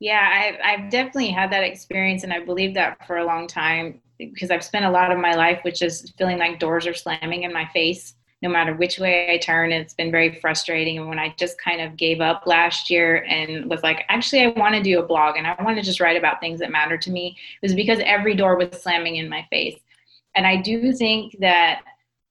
[0.00, 4.00] Yeah, I've, I've definitely had that experience, and I believe that for a long time
[4.18, 7.42] because I've spent a lot of my life with just feeling like doors are slamming
[7.42, 8.14] in my face
[8.44, 9.72] no matter which way I turn.
[9.72, 10.98] It's been very frustrating.
[10.98, 14.48] And when I just kind of gave up last year and was like, actually, I
[14.48, 16.98] want to do a blog and I want to just write about things that matter
[16.98, 19.80] to me, it was because every door was slamming in my face.
[20.34, 21.80] And I do think that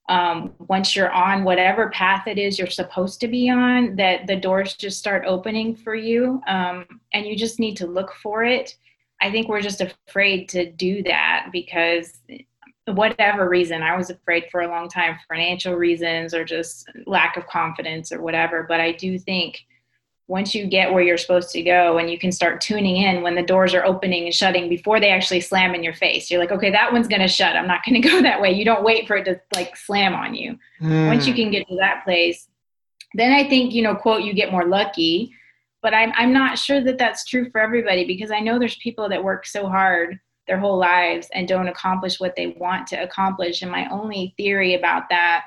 [0.09, 4.35] um, once you're on whatever path it is you're supposed to be on, that the
[4.35, 8.75] doors just start opening for you, um, and you just need to look for it.
[9.21, 12.19] I think we're just afraid to do that because
[12.85, 17.47] whatever reason i was afraid for a long time financial reasons or just lack of
[17.47, 19.59] confidence or whatever but i do think
[20.27, 23.35] once you get where you're supposed to go and you can start tuning in when
[23.35, 26.51] the doors are opening and shutting before they actually slam in your face you're like
[26.51, 27.55] okay that one's going to shut.
[27.55, 28.51] I'm not going to go that way.
[28.51, 30.57] You don't wait for it to like slam on you.
[30.79, 31.37] Once you Mm.
[31.37, 32.47] can get to that place
[33.15, 35.31] then i think you know quote you get more lucky.
[35.81, 39.09] But i'm, I'm not sure that that's true for everybody because i know there's people
[39.09, 43.61] that work so hard their whole lives and don't accomplish what they want to accomplish.
[43.61, 45.45] And my only theory about that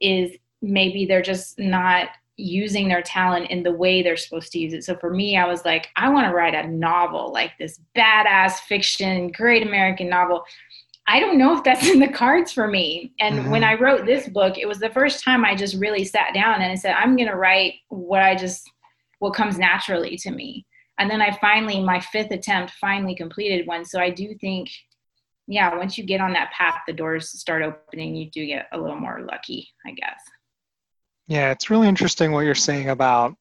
[0.00, 0.30] is
[0.62, 4.82] maybe they're just not using their talent in the way they're supposed to use it
[4.82, 8.54] so for me i was like i want to write a novel like this badass
[8.60, 10.44] fiction great american novel
[11.06, 13.12] I don't know if that's in the cards for me.
[13.20, 13.50] And Mhm.
[13.50, 16.62] when I wrote this book, it was the first time I just really sat down
[16.62, 18.70] and I said, I'm going to write what I just,
[19.18, 20.64] what comes naturally to me.
[20.98, 23.84] And then I finally, my fifth attempt, finally completed one.
[23.84, 24.70] So I do think,
[25.46, 28.78] yeah, once you get on that path, the doors start opening, you do get a
[28.78, 30.20] little more lucky, I guess.
[31.26, 33.36] Yeah, it's really interesting what you're saying about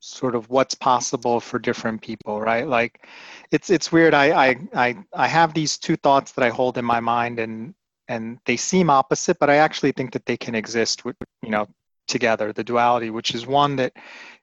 [0.00, 2.66] sort of what's possible for different people, right?
[2.66, 3.06] Like
[3.50, 4.14] it's it's weird.
[4.14, 7.74] I I I, I have these two thoughts that I hold in my mind and
[8.08, 11.66] and they seem opposite, but I actually think that they can exist with you know
[12.08, 13.92] together, the duality, which is one that,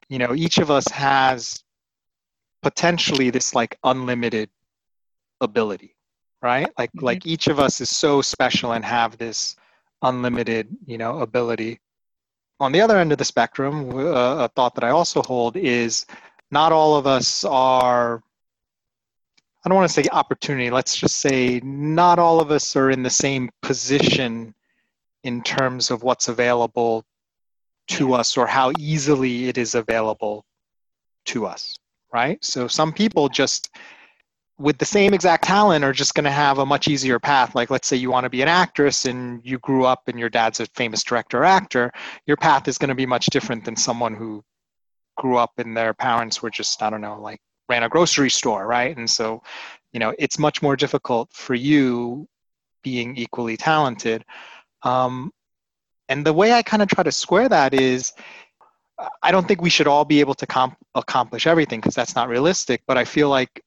[0.10, 1.64] you know, each of us has
[2.62, 4.50] potentially this like unlimited
[5.42, 5.96] ability,
[6.42, 6.70] right?
[6.78, 7.04] Like Mhm.
[7.04, 9.56] like each of us is so special and have this
[10.02, 11.80] unlimited, you know, ability
[12.60, 16.06] on the other end of the spectrum, uh, a thought that I also hold is
[16.52, 18.22] not all of us are,
[19.64, 23.04] I don't want to say opportunity, let's just say not all of us are in
[23.04, 24.54] the same position
[25.24, 27.06] in terms of what's available
[27.88, 30.46] to us or how easily it is available
[31.26, 31.78] to us,
[32.14, 32.44] right?
[32.44, 33.70] So some people just
[34.64, 37.54] with the same exact talent are just going to have a much easier path.
[37.54, 40.30] Like, let's say you want to be an actress and you grew up and your
[40.30, 41.92] dad's a famous director or actor,
[42.28, 44.42] your path is going to be much different than someone who
[45.18, 48.66] grew up and their parents were just, I don't know, like ran a grocery store,
[48.66, 48.96] right?
[48.96, 49.44] And so,
[49.92, 52.26] you know, it's much more difficult for you
[52.84, 54.24] being equally talented.
[54.84, 55.34] Um,
[56.08, 58.14] and the way I kind of try to square that is,
[59.22, 62.30] I don't think we should all be able to comp- accomplish everything because that's not
[62.30, 62.82] realistic.
[62.88, 63.62] But I feel like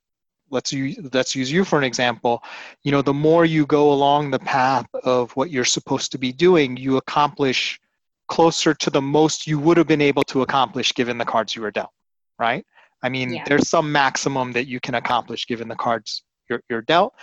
[0.50, 2.42] let's use let's use you for an example.
[2.82, 6.32] You know, the more you go along the path of what you're supposed to be
[6.32, 7.80] doing, you accomplish
[8.28, 11.62] closer to the most you would have been able to accomplish given the cards you
[11.62, 11.92] were dealt.
[12.38, 12.64] Right?
[13.02, 13.44] I mean, yeah.
[13.46, 17.14] there's some maximum that you can accomplish given the cards you're, you're dealt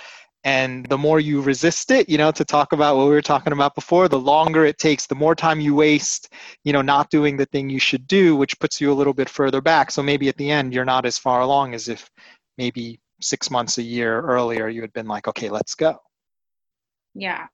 [0.44, 3.54] and the more you resist it you know to talk about what we were talking
[3.54, 6.34] about before the longer it takes the more time you waste
[6.64, 9.30] you know not doing the thing you should do which puts you a little bit
[9.30, 12.10] further back so maybe at the end you're not as far along as if
[12.58, 15.98] maybe six months a year earlier you had been like okay let's go
[17.14, 17.48] yeah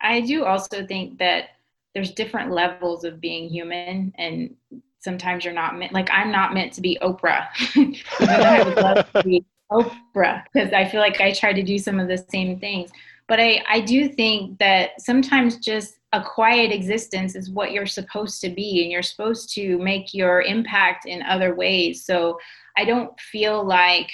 [0.00, 1.50] i do also think that
[1.94, 4.54] there's different levels of being human and
[4.98, 7.46] sometimes you're not meant like i'm not meant to be oprah
[8.28, 11.98] i would love to be Oprah because I feel like I try to do some
[11.98, 12.90] of the same things.
[13.28, 18.40] But I, I do think that sometimes just a quiet existence is what you're supposed
[18.42, 22.04] to be, and you're supposed to make your impact in other ways.
[22.04, 22.38] So
[22.76, 24.10] I don't feel like,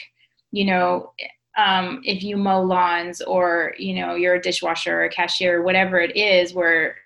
[0.53, 1.13] you know,
[1.57, 5.99] um, if you mow lawns or, you know, you're a dishwasher or a cashier, whatever
[5.99, 6.97] it is, where,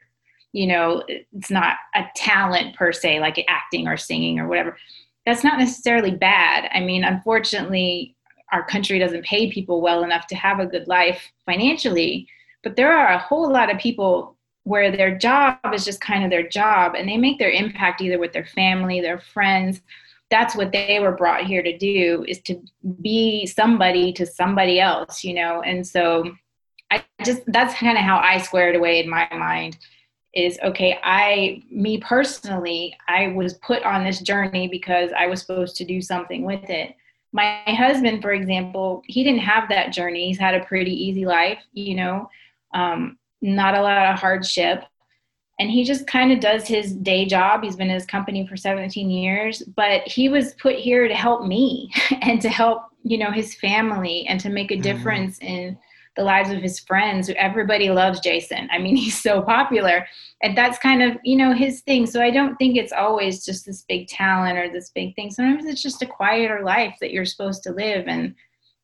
[0.53, 4.77] you know, it's not a talent per se, like acting or singing or whatever.
[5.25, 6.69] That's not necessarily bad.
[6.73, 8.15] I mean, unfortunately,
[8.53, 12.29] our country doesn't pay people well enough to have a good life financially.
[12.63, 16.31] But there are a whole lot of people where their job is just kind of
[16.31, 19.81] their job and they make their impact either with their family, their friends.
[20.31, 22.61] That's what they were brought here to do is to
[23.01, 25.63] be somebody to somebody else, you know?
[25.63, 26.33] And so
[26.91, 29.79] I just, that's kind of how I squared away in my mind
[30.37, 35.75] is okay i me personally i was put on this journey because i was supposed
[35.75, 36.95] to do something with it.
[37.33, 40.29] My husband for example he didn't have that journey.
[40.29, 42.31] He's had a pretty easy life you know?
[42.75, 44.85] Um, not a lot of hardship
[45.59, 48.57] and he just kind of does his day job he's been in his company for
[48.57, 51.91] 17 years but he was put here to help me
[52.23, 54.83] and to help you know his family and to make a mm-hmm.
[54.83, 55.53] difference mm-hmm.
[55.53, 55.79] in
[56.17, 57.31] the lives of his friends.
[57.37, 58.69] Everybody loves Jason.
[58.73, 60.07] I mean, he's so popular.
[60.43, 62.07] And that's kind of, you know, his thing.
[62.07, 65.31] So I don't think it's always just this big talent or this big thing.
[65.31, 68.09] Sometimes it's just a quieter life that you're supposed to live.
[68.09, 68.35] And,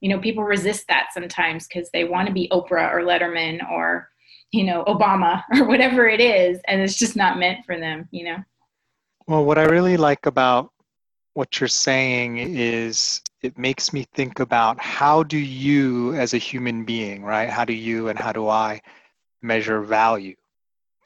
[0.01, 4.09] you know, people resist that sometimes because they want to be Oprah or Letterman or,
[4.53, 6.61] you know, Obama or whatever it is.
[6.69, 8.37] And it's just not meant for them, you know?
[9.27, 10.71] Well, what I really like about
[11.35, 16.85] what you're saying is it makes me think about how do you as a human
[16.85, 18.81] being right how do you and how do i
[19.41, 20.37] measure value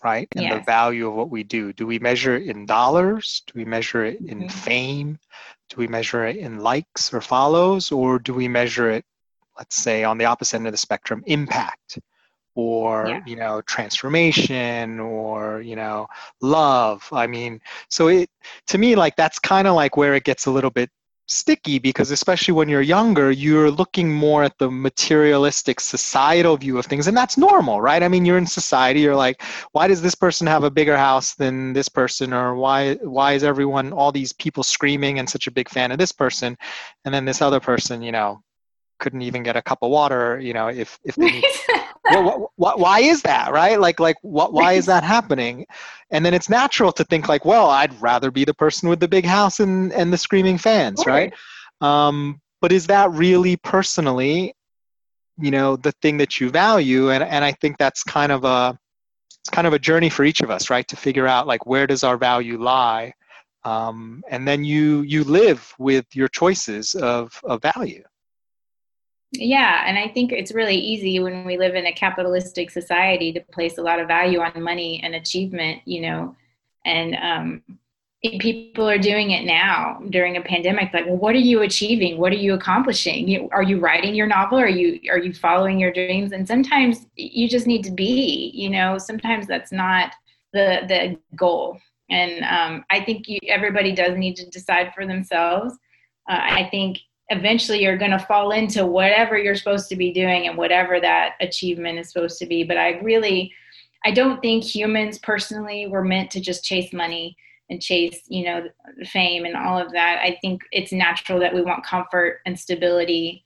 [0.02, 0.54] right and yes.
[0.54, 4.04] the value of what we do do we measure it in dollars do we measure
[4.04, 4.48] it in mm-hmm.
[4.48, 5.18] fame
[5.68, 9.04] do we measure it in likes or follows or do we measure it
[9.56, 11.98] let's say on the opposite end of the spectrum impact
[12.56, 13.20] or yeah.
[13.26, 16.08] you know transformation or you know
[16.40, 17.06] love.
[17.12, 18.28] I mean so it
[18.68, 20.90] to me like that's kind of like where it gets a little bit
[21.28, 26.86] sticky because especially when you're younger you're looking more at the materialistic societal view of
[26.86, 28.02] things and that's normal right?
[28.02, 29.42] I mean you're in society you're like
[29.72, 32.32] why does this person have a bigger house than this person?
[32.32, 35.98] Or why why is everyone all these people screaming and such a big fan of
[35.98, 36.56] this person?
[37.04, 38.40] And then this other person you know
[38.98, 41.42] couldn't even get a cup of water you know if if they
[42.08, 43.80] well, wh- why is that right?
[43.80, 45.66] Like like what why is that happening?
[46.10, 49.08] And then it's natural to think like well i'd rather be the person with the
[49.08, 51.32] big house and and the screaming fans right?
[51.80, 54.54] Um, but is that really personally
[55.38, 57.10] you know the thing that you value?
[57.10, 58.78] And and i think that's kind of a
[59.40, 60.86] it's kind of a journey for each of us right?
[60.88, 63.12] To figure out like where does our value lie?
[63.64, 68.04] Um, and then you you live with your choices of of value
[69.32, 73.40] yeah, and I think it's really easy when we live in a capitalistic society to
[73.40, 76.36] place a lot of value on money and achievement, you know,
[76.84, 77.62] and um,
[78.40, 80.92] people are doing it now during a pandemic.
[80.92, 82.18] Like, well, what are you achieving?
[82.18, 83.48] What are you accomplishing?
[83.52, 84.58] Are you writing your novel?
[84.58, 86.32] Are you are you following your dreams?
[86.32, 88.98] And sometimes you just need to be, you know.
[88.98, 90.14] Sometimes that's not
[90.52, 91.78] the the goal.
[92.08, 95.74] And um, I think you, everybody does need to decide for themselves.
[96.28, 96.98] Uh, I think
[97.30, 101.34] eventually you're going to fall into whatever you're supposed to be doing and whatever that
[101.40, 103.52] achievement is supposed to be but i really
[104.04, 107.36] i don't think humans personally were meant to just chase money
[107.68, 108.64] and chase you know
[109.06, 113.42] fame and all of that i think it's natural that we want comfort and stability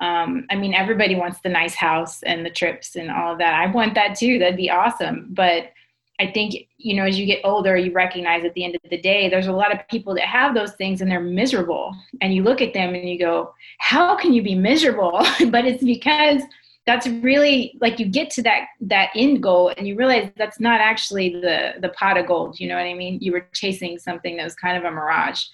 [0.00, 3.54] Um, I mean, everybody wants the nice house and the trips and all of that.
[3.54, 4.38] I want that too.
[4.38, 5.28] That'd be awesome.
[5.30, 5.70] But
[6.22, 8.96] I think, you know, as you get older, you recognize at the end of the
[8.96, 11.92] day, there's a lot of people that have those things and they're miserable.
[12.20, 15.26] And you look at them and you go, how can you be miserable?
[15.50, 16.42] but it's because
[16.86, 20.80] that's really like you get to that that end goal and you realize that's not
[20.80, 24.36] actually the the pot of gold you know what i mean you were chasing something
[24.36, 25.44] that was kind of a mirage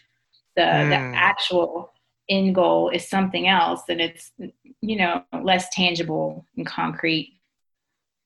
[0.56, 0.88] the mm.
[0.88, 1.92] the actual
[2.30, 4.32] end goal is something else and it's
[4.80, 7.34] you know less tangible and concrete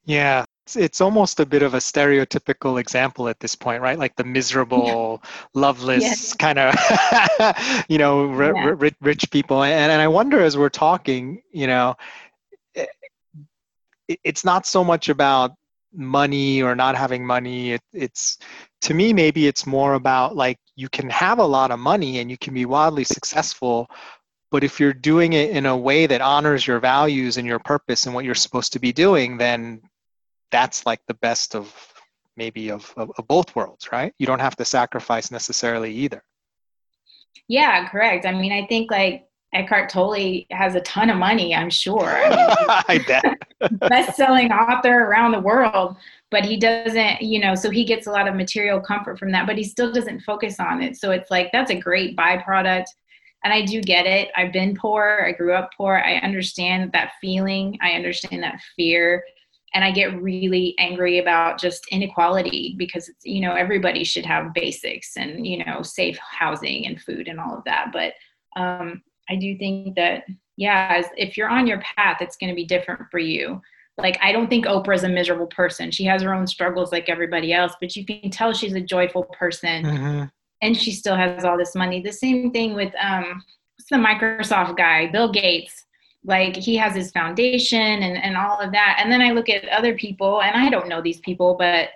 [0.05, 4.15] yeah it's, it's almost a bit of a stereotypical example at this point right like
[4.17, 5.31] the miserable yeah.
[5.55, 6.35] loveless yes.
[6.35, 6.75] kind of
[7.89, 8.75] you know r- yeah.
[8.81, 11.97] r- rich people and, and i wonder as we're talking you know
[12.77, 12.87] eh,
[14.09, 15.53] it, it's not so much about
[15.95, 18.39] money or not having money it, it's
[18.81, 22.31] to me maybe it's more about like you can have a lot of money and
[22.31, 23.89] you can be wildly successful
[24.51, 28.07] but if you're doing it in a way that honors your values and your purpose
[28.07, 29.83] and what you're supposed to be doing then
[30.53, 31.75] that's like the best of
[32.37, 36.23] maybe of, of, of both worlds right you don't have to sacrifice necessarily either
[37.49, 41.69] yeah correct i mean i think like Eckhart Tolle has a ton of money, I'm
[41.69, 42.07] sure.
[42.07, 42.49] I, mean,
[42.89, 43.79] I bet.
[43.89, 45.97] best-selling author around the world,
[46.31, 49.47] but he doesn't, you know, so he gets a lot of material comfort from that,
[49.47, 50.97] but he still doesn't focus on it.
[50.97, 52.87] So it's like that's a great byproduct.
[53.45, 54.31] And I do get it.
[54.37, 55.25] I've been poor.
[55.27, 55.97] I grew up poor.
[56.03, 57.77] I understand that feeling.
[57.83, 59.23] I understand that fear.
[59.75, 64.53] And I get really angry about just inequality because it's, you know, everybody should have
[64.53, 67.91] basics and, you know, safe housing and food and all of that.
[67.93, 68.13] But
[68.55, 70.25] um, I do think that,
[70.59, 73.63] yeah, if you're on your path, it's going to be different for you.
[73.97, 75.91] Like, I don't think Oprah's a miserable person.
[75.91, 79.25] She has her own struggles like everybody else, but you can tell she's a joyful
[79.25, 80.25] person mm-hmm.
[80.61, 82.03] and she still has all this money.
[82.03, 83.43] The same thing with, um,
[83.77, 85.87] what's the Microsoft guy, Bill Gates.
[86.25, 88.99] Like, he has his foundation and, and all of that.
[89.01, 91.91] And then I look at other people, and I don't know these people, but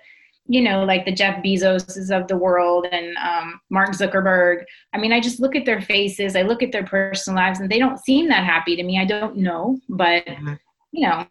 [0.47, 4.63] you know, like the Jeff Bezoses of the world and um, Mark Zuckerberg.
[4.93, 7.69] I mean, I just look at their faces, I look at their personal lives, and
[7.69, 8.99] they don't seem that happy to me.
[8.99, 10.53] I don't know, but mm-hmm.
[10.91, 11.25] you know,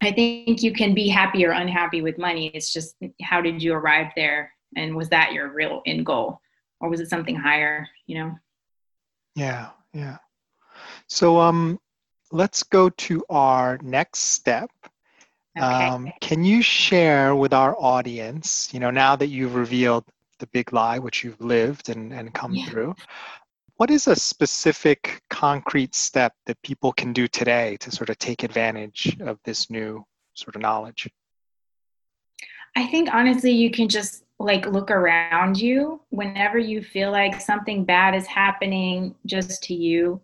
[0.00, 2.48] I think you can be happy or unhappy with money.
[2.48, 6.40] It's just how did you arrive there, and was that your real end goal,
[6.80, 7.86] or was it something higher?
[8.06, 8.38] You know?
[9.36, 10.18] Yeah, yeah.
[11.06, 11.78] So, um,
[12.32, 14.70] let's go to our next step
[15.56, 15.64] Okay.
[15.64, 20.04] Um, can you share with our audience, you know, now that you've revealed
[20.38, 22.66] the big lie, which you've lived and, and come yeah.
[22.66, 22.94] through,
[23.76, 28.42] what is a specific concrete step that people can do today to sort of take
[28.42, 30.04] advantage of this new
[30.34, 31.08] sort of knowledge?
[32.76, 37.86] I think honestly, you can just like look around you whenever you feel like something
[37.86, 40.20] bad is happening just to you.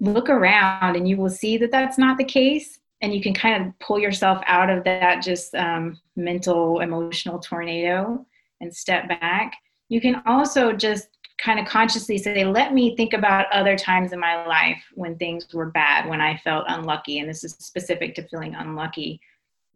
[0.00, 2.78] Look around and you will see that that's not the case.
[3.00, 8.24] And you can kind of pull yourself out of that just um, mental emotional tornado
[8.60, 9.54] and step back.
[9.88, 14.18] You can also just kind of consciously say let me think about other times in
[14.18, 17.20] my life when things were bad when i felt unlucky.
[17.20, 19.20] And this is specific to feeling unlucky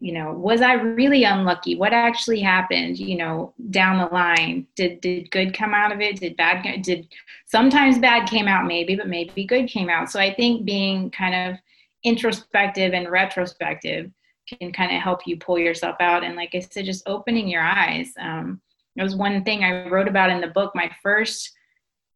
[0.02, 5.00] you know was i really unlucky what actually happened you know down the line did
[5.00, 7.06] did good come out of it did bad did
[7.46, 11.34] sometimes bad came out maybe but maybe good came out so i think being kind
[11.34, 11.58] of
[12.04, 14.10] introspective and retrospective
[14.46, 16.24] can kind of help you pull yourself out.
[16.24, 18.12] And like I said, just opening your eyes.
[18.18, 18.60] Um,
[18.96, 20.72] it was one thing I wrote about in the book.
[20.74, 21.52] My first,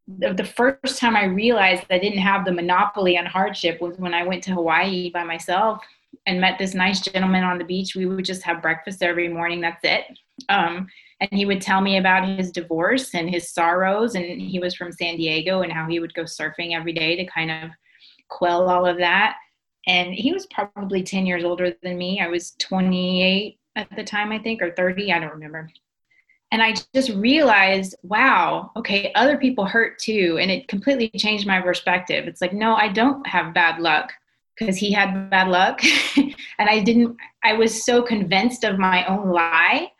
[0.07, 4.23] the first time I realized I didn't have the monopoly on hardship was when I
[4.23, 5.81] went to Hawaii by myself
[6.25, 7.95] and met this nice gentleman on the beach.
[7.95, 9.61] We would just have breakfast every morning.
[9.61, 10.05] That's it.
[10.49, 10.87] Um,
[11.19, 14.15] and he would tell me about his divorce and his sorrows.
[14.15, 17.25] And he was from San Diego and how he would go surfing every day to
[17.25, 17.71] kind of
[18.29, 19.37] quell all of that
[19.87, 22.19] and he was probably 10 years older than me.
[22.19, 25.69] I was 28 at the time, I think, or 30, I don't remember.
[26.51, 30.37] And I just realized, wow, okay, other people hurt too.
[30.39, 32.27] And it completely changed my perspective.
[32.27, 34.11] It's like, no, I don't have bad luck
[34.57, 35.81] because he had bad luck.
[36.17, 39.91] and I didn't, I was so convinced of my own lie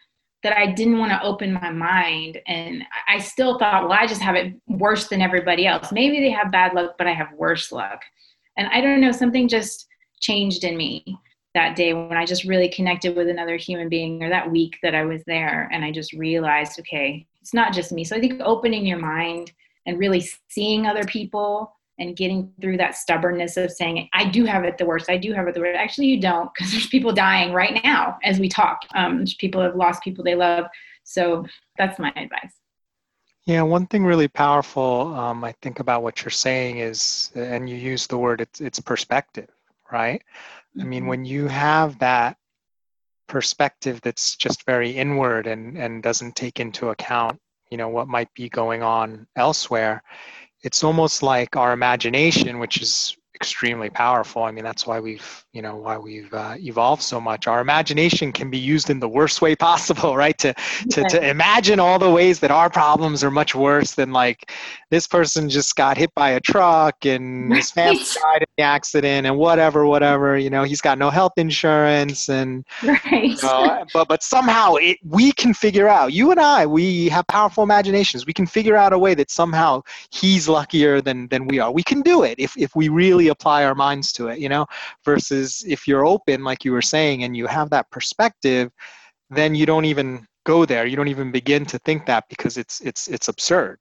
[0.43, 2.39] that I didn't want to open my mind.
[2.47, 5.91] And I still thought, well, I just have it worse than everybody else.
[5.91, 8.01] Maybe they have bad luck, but I have worse luck.
[8.57, 9.87] And I don't know, something just
[10.19, 11.17] changed in me
[11.53, 14.95] that day when I just really connected with another human being or that week that
[14.95, 15.69] I was there.
[15.71, 18.03] And I just realized, okay, it's not just me.
[18.03, 19.51] So I think opening your mind
[19.85, 24.63] and really seeing other people and getting through that stubbornness of saying, I do have
[24.63, 25.09] it the worst.
[25.09, 25.77] I do have it the worst.
[25.77, 28.81] Actually, you don't, because there's people dying right now as we talk.
[28.93, 30.65] Um, people have lost people they love.
[31.03, 31.45] So
[31.77, 32.53] that's my advice.
[33.45, 37.77] Yeah, one thing really powerful um, I think about what you're saying is, and you
[37.77, 39.49] use the word, it's, it's perspective,
[39.91, 40.21] right?
[40.79, 41.07] I mean, Mhm.
[41.07, 42.37] when you have that
[43.27, 47.39] perspective that's just very inward and, and doesn't take into account,
[47.71, 50.03] you know, what might be going on elsewhere,
[50.63, 54.43] it's almost like our imagination, which is extremely powerful.
[54.43, 57.47] I mean, that's why we've, you know, why we've uh, evolved so much.
[57.47, 60.37] Our imagination can be used in the worst way possible, right?
[60.39, 60.53] To,
[60.89, 64.51] to, to imagine all the ways that our problems are much worse than like
[64.89, 69.27] this person just got hit by a truck and his family died in the accident
[69.27, 73.29] and whatever, whatever, you know, he's got no health insurance and, Right.
[73.29, 77.27] you know, but, but somehow it, we can figure out, you and I, we have
[77.27, 78.25] powerful imaginations.
[78.25, 81.71] We can figure out a way that somehow he's luckier than, than we are.
[81.71, 84.65] We can do it if, if we really apply our minds to it, you know,
[85.03, 88.71] versus if you're open, like you were saying, and you have that perspective,
[89.29, 90.85] then you don't even go there.
[90.85, 93.79] You don't even begin to think that because it's, it's, it's absurd.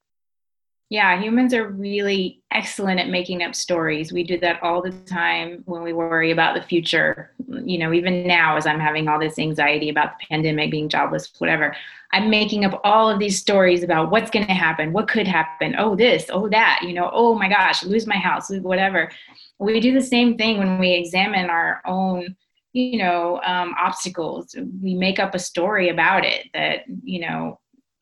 [0.89, 4.12] Yeah, humans are really excellent at making up stories.
[4.12, 7.32] We do that all the time when we worry about the future.
[7.49, 11.32] You know, even now, as I'm having all this anxiety about the pandemic, being jobless,
[11.39, 11.74] whatever,
[12.12, 15.74] I'm making up all of these stories about what's going to happen, what could happen,
[15.76, 19.11] oh, this, oh, that, you know, oh my gosh, lose my house, whatever.
[19.59, 22.37] We do the same thing when we examine our own,
[22.72, 24.55] you know, um, obstacles.
[24.80, 27.59] We make up a story about it that, you know,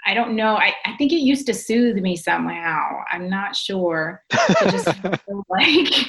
[0.06, 0.56] I don't know.
[0.56, 3.02] I, I think it used to soothe me somehow.
[3.10, 4.22] I'm not sure.
[4.30, 4.86] To just
[5.48, 6.06] like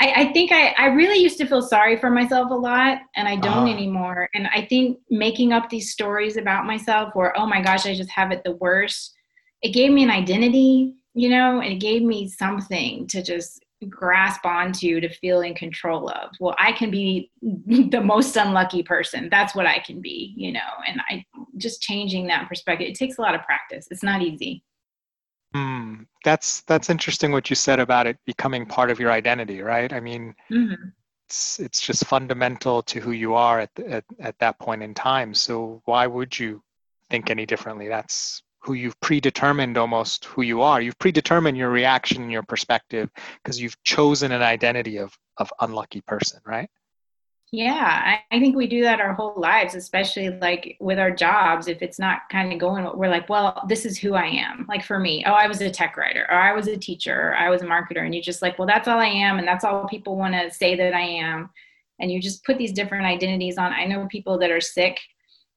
[0.00, 3.28] I, I think I, I really used to feel sorry for myself a lot and
[3.28, 3.72] I don't Ah.
[3.72, 4.28] anymore.
[4.34, 8.10] And I think making up these stories about myself where, oh my gosh, I just
[8.10, 9.14] have it the worst,
[9.62, 14.44] it gave me an identity, you know, and it gave me something to just grasp
[14.44, 16.30] onto to feel in control of.
[16.40, 19.28] Well, I can be the most unlucky person.
[19.30, 21.24] That's what I can be, you know, and I
[21.56, 22.88] just changing that perspective.
[22.88, 23.88] It takes a lot of practice.
[23.90, 24.62] It's not easy.
[25.54, 26.02] Hmm.
[26.24, 29.92] That's that's interesting what you said about it becoming part of your identity, right?
[29.92, 30.92] I mean, Mhm.
[31.28, 34.94] it's it's just fundamental to who you are at, the, at at that point in
[34.94, 35.32] time.
[35.34, 36.62] So why would you
[37.10, 37.88] think any differently?
[37.88, 40.80] That's who you've predetermined almost who you are.
[40.80, 43.10] You've predetermined your reaction and your perspective
[43.42, 46.70] because you've chosen an identity of of unlucky person, right?
[47.50, 51.68] Yeah, I, I think we do that our whole lives, especially like with our jobs.
[51.68, 54.66] If it's not kind of going, we're like, well, this is who I am.
[54.68, 57.36] Like for me, oh, I was a tech writer, or I was a teacher, or
[57.36, 59.64] I was a marketer, and you're just like, well, that's all I am, and that's
[59.64, 61.50] all people want to say that I am.
[62.00, 63.72] And you just put these different identities on.
[63.72, 64.98] I know people that are sick,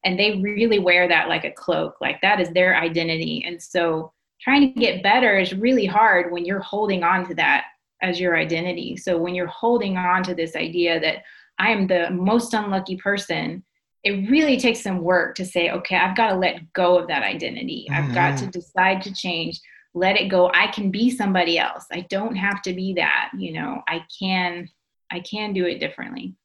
[0.03, 3.43] and they really wear that like a cloak, like that is their identity.
[3.45, 7.65] And so trying to get better is really hard when you're holding on to that
[8.01, 8.95] as your identity.
[8.95, 11.23] So when you're holding on to this idea that
[11.57, 13.63] I am the most unlucky person,
[14.03, 17.23] it really takes some work to say, okay, I've got to let go of that
[17.23, 17.87] identity.
[17.91, 18.51] I've got to mm-hmm.
[18.51, 19.59] decide to change,
[19.93, 20.51] let it go.
[20.53, 21.85] I can be somebody else.
[21.91, 23.81] I don't have to be that, you know.
[23.87, 24.69] I can
[25.11, 26.35] I can do it differently.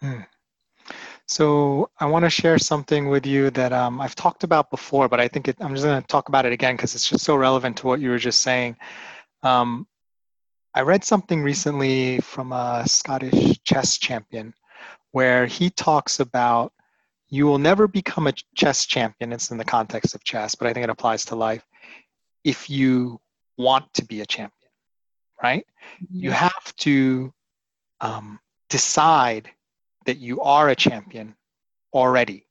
[0.00, 0.20] Hmm.
[1.26, 5.20] So I want to share something with you that um, I've talked about before, but
[5.20, 7.34] I think it, I'm just going to talk about it again because it's just so
[7.34, 8.76] relevant to what you were just saying.
[9.42, 9.86] Um,
[10.74, 14.54] I read something recently from a Scottish chess champion
[15.12, 16.72] where he talks about
[17.28, 19.32] you will never become a chess champion.
[19.32, 21.64] It's in the context of chess, but I think it applies to life
[22.42, 23.20] if you
[23.56, 24.70] want to be a champion,
[25.42, 25.66] right?
[26.10, 27.32] You have to
[28.00, 29.50] um, decide
[30.06, 31.34] that you are a champion
[31.92, 32.46] already.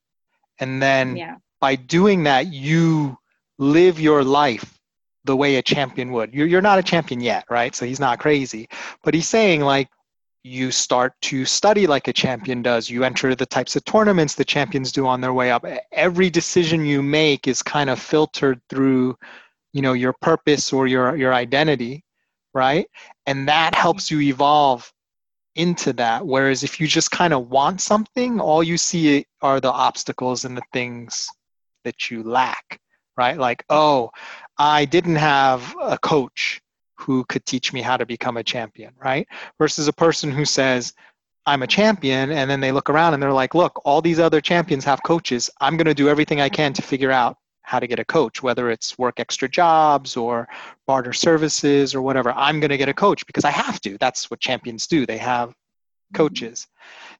[0.58, 1.36] And then yeah.
[1.60, 3.18] by doing that, you
[3.58, 4.78] live your life
[5.24, 6.34] the way a champion would.
[6.34, 7.74] You're, you're not a champion yet, right?
[7.74, 8.68] So he's not crazy.
[9.02, 9.88] But he's saying, like,
[10.42, 12.90] you start to study like a champion does.
[12.90, 15.64] You enter the types of tournaments the champions do on their way up.
[15.90, 19.16] Every decision you make is kind of filtered through,
[19.72, 22.04] you know, your purpose or your, your identity,
[22.52, 22.86] right?
[23.24, 24.92] And that helps you evolve
[25.56, 26.26] into that.
[26.26, 30.56] Whereas if you just kind of want something, all you see are the obstacles and
[30.56, 31.30] the things
[31.84, 32.80] that you lack,
[33.16, 33.38] right?
[33.38, 34.10] Like, oh,
[34.58, 36.60] I didn't have a coach
[36.96, 39.26] who could teach me how to become a champion, right?
[39.58, 40.92] Versus a person who says,
[41.46, 44.40] I'm a champion, and then they look around and they're like, look, all these other
[44.40, 45.50] champions have coaches.
[45.60, 48.42] I'm going to do everything I can to figure out how to get a coach,
[48.42, 50.46] whether it's work extra jobs or
[50.86, 52.32] barter services or whatever.
[52.32, 53.96] I'm going to get a coach because I have to.
[53.98, 55.06] That's what champions do.
[55.06, 56.16] They have mm-hmm.
[56.16, 56.66] coaches.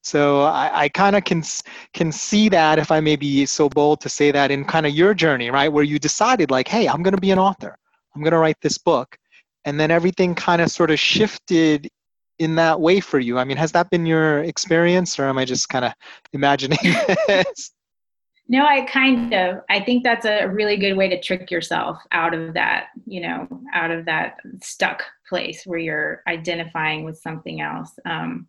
[0.02, 1.42] So I, I kind of can
[1.94, 4.94] can see that if I may be so bold to say that in kind of
[4.94, 7.76] your journey, right, where you decided like, hey, I'm going to be an author.
[8.14, 9.16] I'm going to write this book,
[9.64, 11.88] and then everything kind of sort of shifted
[12.38, 13.38] in that way for you.
[13.38, 15.94] I mean, has that been your experience, or am I just kind of
[16.32, 16.78] imagining
[17.26, 17.73] this?
[18.46, 19.62] No, I kind of.
[19.70, 23.48] I think that's a really good way to trick yourself out of that, you know,
[23.72, 27.98] out of that stuck place where you're identifying with something else.
[28.04, 28.48] Um,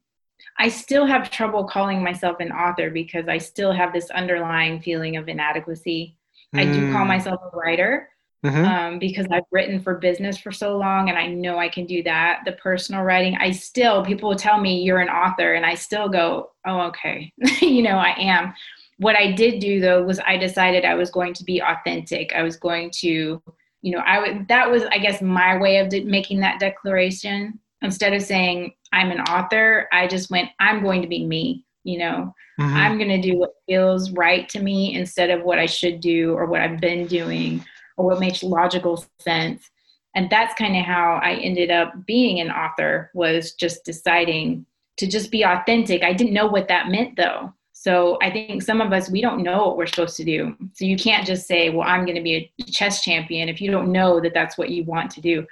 [0.57, 5.15] I still have trouble calling myself an author because I still have this underlying feeling
[5.15, 6.17] of inadequacy.
[6.53, 6.59] Mm.
[6.59, 7.07] I do call hmm.
[7.07, 8.09] myself a writer
[8.45, 8.65] mm-hmm.
[8.65, 12.03] um, because I've written for business for so long and I know I can do
[12.03, 12.41] that.
[12.45, 16.07] The personal writing, I still, people will tell me you're an author, and I still
[16.07, 17.33] go, oh, okay.
[17.61, 18.53] you know, I am.
[18.97, 22.33] What I did do though was I decided I was going to be authentic.
[22.33, 23.41] I was going to,
[23.81, 27.59] you know, I would, that was, I guess, my way of de- making that declaration.
[27.81, 31.65] Instead of saying I'm an author, I just went, I'm going to be me.
[31.83, 32.75] You know, mm-hmm.
[32.75, 36.33] I'm going to do what feels right to me instead of what I should do
[36.33, 37.63] or what I've been doing
[37.97, 39.69] or what makes logical sense.
[40.15, 44.65] And that's kind of how I ended up being an author was just deciding
[44.97, 46.03] to just be authentic.
[46.03, 47.53] I didn't know what that meant though.
[47.85, 50.57] So I think some of us, we don't know what we're supposed to do.
[50.73, 53.69] So you can't just say, well, I'm going to be a chess champion if you
[53.69, 55.45] don't know that that's what you want to do.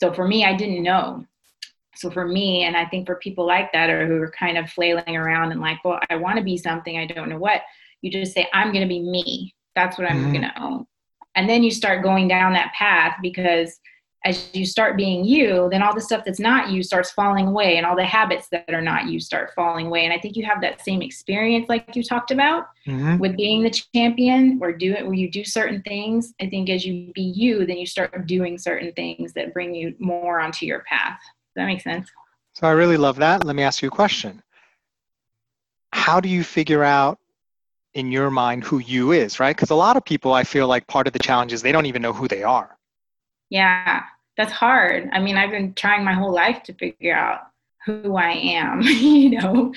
[0.00, 1.26] So for me, I didn't know.
[1.94, 4.70] So for me, and I think for people like that or who are kind of
[4.70, 7.60] flailing around and like, well, I want to be something, I don't know what,
[8.00, 9.54] you just say, I'm going to be me.
[9.74, 10.32] That's what I'm mm-hmm.
[10.32, 10.86] going to own.
[11.34, 13.78] And then you start going down that path because–
[14.24, 17.76] as you start being you, then all the stuff that's not you starts falling away,
[17.76, 20.04] and all the habits that are not you start falling away.
[20.04, 23.18] And I think you have that same experience, like you talked about, mm-hmm.
[23.18, 26.32] with being the champion, or do it where you do certain things.
[26.40, 29.94] I think as you be you, then you start doing certain things that bring you
[29.98, 31.18] more onto your path.
[31.20, 32.10] Does that make sense?
[32.54, 33.44] So I really love that.
[33.44, 34.42] Let me ask you a question.
[35.92, 37.18] How do you figure out
[37.92, 39.54] in your mind who you is, right?
[39.54, 41.86] Because a lot of people, I feel like part of the challenge is they don't
[41.86, 42.76] even know who they are.
[43.50, 44.02] Yeah
[44.36, 45.08] that's hard.
[45.12, 47.40] I mean, I've been trying my whole life to figure out
[47.84, 48.80] who I am.
[48.82, 49.74] you know,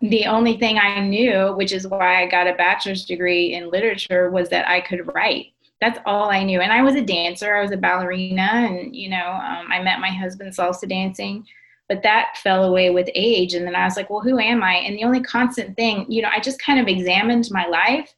[0.00, 4.30] the only thing I knew, which is why I got a bachelor's degree in literature,
[4.30, 5.52] was that I could write.
[5.80, 6.60] That's all I knew.
[6.60, 10.00] And I was a dancer, I was a ballerina, and, you know, um, I met
[10.00, 11.46] my husband salsa dancing.
[11.88, 13.54] But that fell away with age.
[13.54, 14.74] And then I was like, well, who am I?
[14.74, 18.14] And the only constant thing, you know, I just kind of examined my life.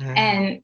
[0.00, 0.16] Mm.
[0.18, 0.62] And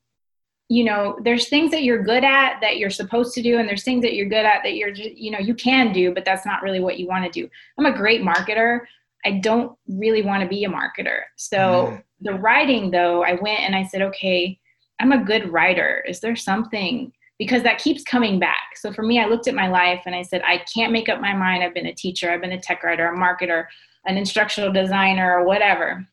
[0.68, 3.84] you know there's things that you're good at that you're supposed to do and there's
[3.84, 6.46] things that you're good at that you're just you know you can do but that's
[6.46, 7.48] not really what you want to do.
[7.78, 8.80] I'm a great marketer.
[9.24, 11.22] I don't really want to be a marketer.
[11.36, 12.02] So mm.
[12.20, 14.58] the writing though i went and i said okay
[15.00, 16.04] i'm a good writer.
[16.06, 18.76] Is there something because that keeps coming back.
[18.76, 21.20] So for me i looked at my life and i said i can't make up
[21.20, 21.62] my mind.
[21.62, 22.30] I've been a teacher.
[22.30, 23.66] I've been a tech writer a marketer
[24.04, 26.06] an instructional designer or whatever.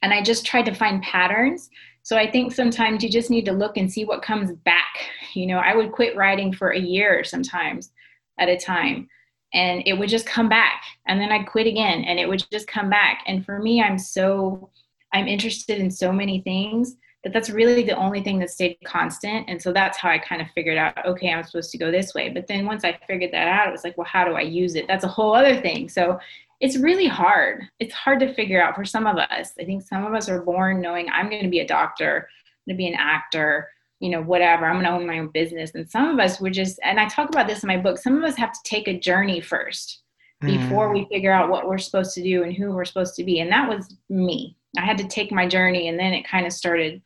[0.00, 1.68] And i just tried to find patterns
[2.10, 4.96] so I think sometimes you just need to look and see what comes back.
[5.32, 7.92] You know, I would quit writing for a year sometimes
[8.40, 9.06] at a time
[9.54, 12.66] and it would just come back and then I'd quit again and it would just
[12.66, 13.22] come back.
[13.28, 14.70] And for me, I'm so
[15.12, 19.48] I'm interested in so many things that that's really the only thing that stayed constant.
[19.48, 22.12] And so that's how I kind of figured out, okay, I'm supposed to go this
[22.12, 22.30] way.
[22.30, 24.74] But then once I figured that out, it was like, well, how do I use
[24.74, 24.88] it?
[24.88, 25.88] That's a whole other thing.
[25.88, 26.18] So
[26.60, 27.64] it's really hard.
[27.78, 29.52] It's hard to figure out for some of us.
[29.58, 32.72] I think some of us are born knowing I'm going to be a doctor, I'm
[32.72, 34.66] going to be an actor, you know, whatever.
[34.66, 35.72] I'm going to own my own business.
[35.74, 38.16] And some of us would just, and I talk about this in my book, some
[38.16, 40.00] of us have to take a journey first
[40.40, 40.94] before mm.
[40.94, 43.40] we figure out what we're supposed to do and who we're supposed to be.
[43.40, 44.56] And that was me.
[44.78, 47.00] I had to take my journey and then it kind of started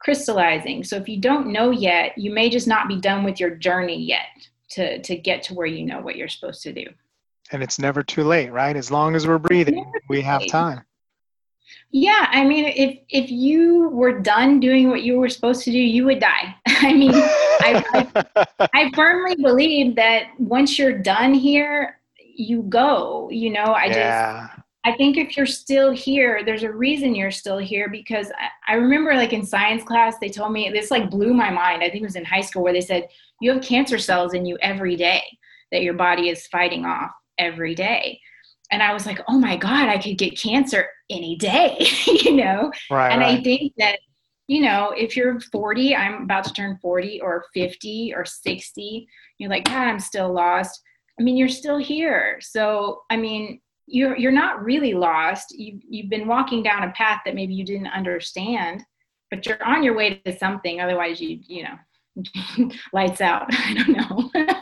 [0.00, 0.82] crystallizing.
[0.84, 4.00] So if you don't know yet, you may just not be done with your journey
[4.00, 4.26] yet
[4.70, 6.86] to, to get to where you know what you're supposed to do
[7.52, 8.76] and it's never too late, right?
[8.76, 10.82] As long as we're breathing, we have time.
[11.92, 15.78] Yeah, I mean, if if you were done doing what you were supposed to do,
[15.78, 16.54] you would die.
[16.68, 17.84] I mean, I,
[18.14, 23.28] I, I firmly believe that once you're done here, you go.
[23.30, 24.48] You know, I yeah.
[24.48, 28.72] just I think if you're still here, there's a reason you're still here because I,
[28.72, 31.82] I remember like in science class, they told me this like blew my mind.
[31.82, 33.08] I think it was in high school where they said
[33.40, 35.22] you have cancer cells in you every day
[35.72, 37.10] that your body is fighting off
[37.40, 38.20] every day.
[38.72, 41.76] And i was like oh my god i could get cancer any day
[42.06, 42.70] you know?
[42.88, 43.40] Right, and right.
[43.40, 43.98] i think that
[44.46, 49.50] you know if you're 40 i'm about to turn 40 or 50 or 60 you're
[49.50, 50.80] like god i'm still lost.
[51.18, 52.38] I mean you're still here.
[52.40, 55.46] So i mean you're you're not really lost.
[55.58, 58.84] You've, you've been walking down a path that maybe you didn't understand
[59.30, 60.80] but you're on your way to something.
[60.80, 63.46] Otherwise you you know lights out.
[63.50, 64.59] I don't know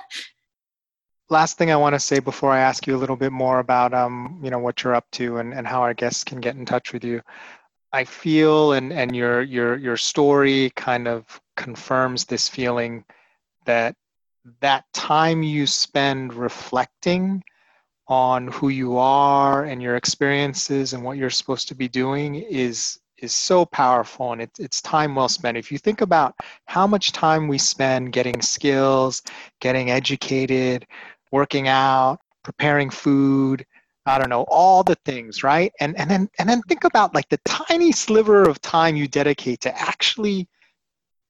[1.31, 3.93] last thing I want to say before I ask you a little bit more about
[3.95, 6.64] um, you know what you're up to and, and how our guests can get in
[6.64, 7.22] touch with you.
[7.93, 13.05] I feel and and your your your story kind of confirms this feeling
[13.64, 13.95] that
[14.61, 17.43] that time you spend reflecting
[18.09, 22.99] on who you are and your experiences and what you're supposed to be doing is
[23.18, 25.57] is so powerful and it, it's time well spent.
[25.59, 26.35] If you think about
[26.66, 29.22] how much time we spend getting skills,
[29.61, 30.87] getting educated,
[31.33, 33.64] working out, preparing food,
[34.07, 35.72] I don't know, all the things, right?
[35.81, 39.61] And and then and then think about like the tiny sliver of time you dedicate
[39.62, 40.49] to actually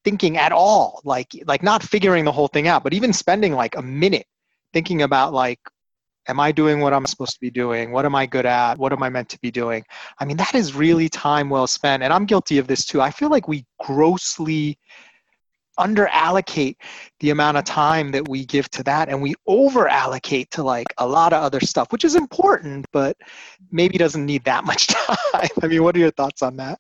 [0.04, 3.76] thinking at all, like like not figuring the whole thing out, but even spending like
[3.76, 4.26] a minute
[4.72, 5.60] thinking about like
[6.28, 7.90] am i doing what i'm supposed to be doing?
[7.90, 8.78] What am i good at?
[8.78, 9.84] What am i meant to be doing?
[10.20, 13.00] I mean that is really time well spent and i'm guilty of this too.
[13.00, 14.78] I feel like we grossly
[15.78, 16.76] under allocate
[17.20, 20.86] the amount of time that we give to that and we over allocate to like
[20.98, 23.16] a lot of other stuff which is important but
[23.70, 25.16] maybe doesn't need that much time
[25.62, 26.78] i mean what are your thoughts on that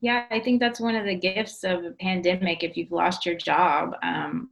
[0.00, 3.36] yeah i think that's one of the gifts of a pandemic if you've lost your
[3.36, 4.50] job um,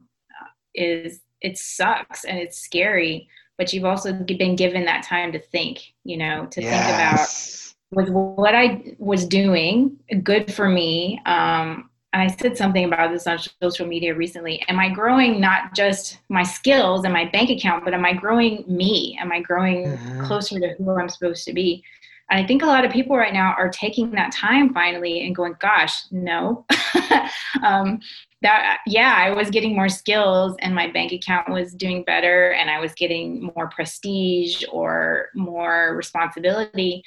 [0.73, 3.27] is it sucks and it's scary
[3.57, 7.75] but you've also been given that time to think you know to yes.
[7.91, 12.85] think about with what i was doing good for me um, and I said something
[12.85, 14.61] about this on social media recently.
[14.67, 18.65] Am I growing not just my skills and my bank account, but am I growing
[18.67, 19.17] me?
[19.19, 20.25] Am I growing mm-hmm.
[20.25, 21.83] closer to who I'm supposed to be?
[22.29, 25.35] And I think a lot of people right now are taking that time finally and
[25.35, 26.65] going, gosh, no.
[27.63, 27.99] um,
[28.41, 32.69] that yeah, I was getting more skills and my bank account was doing better and
[32.69, 37.03] I was getting more prestige or more responsibility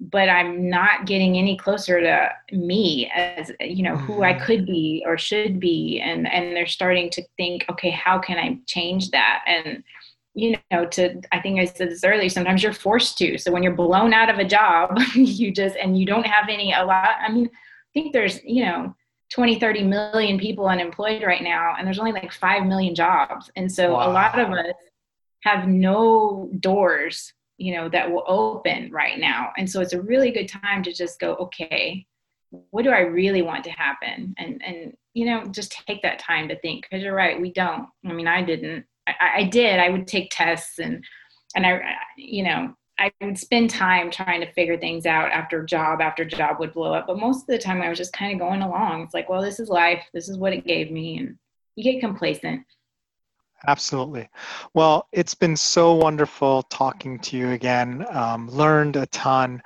[0.00, 4.44] but I'm not getting any closer to me as you know who I mm-hmm.
[4.44, 8.58] could be or should be and and they're starting to think okay how can I
[8.66, 9.82] change that and
[10.34, 13.62] you know to I think I said this earlier sometimes you're forced to so when
[13.62, 17.16] you're blown out of a job you just and you don't have any a lot
[17.20, 18.94] I mean I think there's you know
[19.32, 23.70] 20 30 million people unemployed right now and there's only like 5 million jobs and
[23.70, 24.08] so wow.
[24.08, 24.74] a lot of us
[25.42, 29.52] have no doors you know that will open right now.
[29.58, 32.06] And so it's a really good time to just go okay
[32.70, 34.34] what do i really want to happen?
[34.38, 37.88] And and you know just take that time to think because you're right we don't.
[38.06, 38.86] I mean i didn't.
[39.06, 39.78] I, I did.
[39.78, 41.04] I would take tests and
[41.56, 41.80] and i
[42.16, 46.58] you know i would spend time trying to figure things out after job after job
[46.60, 47.06] would blow up.
[47.06, 49.02] But most of the time i was just kind of going along.
[49.02, 50.04] It's like well this is life.
[50.14, 51.18] This is what it gave me.
[51.18, 51.38] And
[51.76, 52.64] you get complacent
[53.66, 54.28] Absolutely.
[54.74, 58.06] Well, it's been so wonderful talking to you again.
[58.10, 59.62] Um, learned a ton.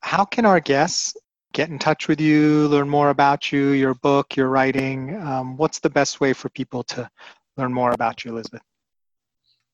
[0.00, 1.16] How can our guests
[1.52, 5.16] get in touch with you, learn more about you, your book, your writing?
[5.20, 7.08] Um, what's the best way for people to
[7.56, 8.62] learn more about you, Elizabeth?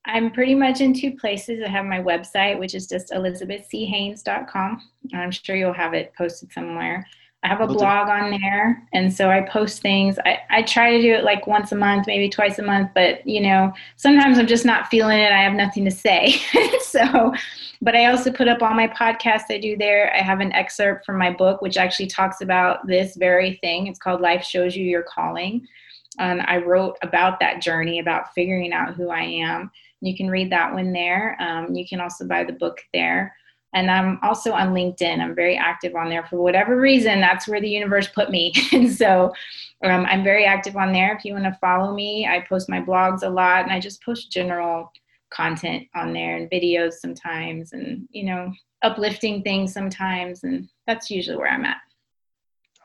[0.05, 1.61] I'm pretty much in two places.
[1.63, 4.89] I have my website, which is just elizabethchaynes.com.
[5.13, 7.05] I'm sure you'll have it posted somewhere.
[7.43, 10.19] I have a blog on there, and so I post things.
[10.25, 13.25] I, I try to do it like once a month, maybe twice a month, but
[13.27, 15.31] you know, sometimes I'm just not feeling it.
[15.31, 16.39] I have nothing to say.
[16.81, 17.33] so,
[17.81, 20.13] but I also put up all my podcasts I do there.
[20.15, 23.87] I have an excerpt from my book, which actually talks about this very thing.
[23.87, 25.67] It's called Life Shows You Your Calling.
[26.19, 29.71] And I wrote about that journey, about figuring out who I am.
[30.01, 31.37] You can read that one there.
[31.39, 33.35] Um, you can also buy the book there.
[33.73, 35.19] And I'm also on LinkedIn.
[35.19, 37.21] I'm very active on there for whatever reason.
[37.21, 38.53] That's where the universe put me.
[38.71, 39.33] and so
[39.83, 41.15] um, I'm very active on there.
[41.15, 44.03] If you want to follow me, I post my blogs a lot and I just
[44.03, 44.91] post general
[45.29, 48.51] content on there and videos sometimes and, you know,
[48.81, 50.43] uplifting things sometimes.
[50.43, 51.77] And that's usually where I'm at.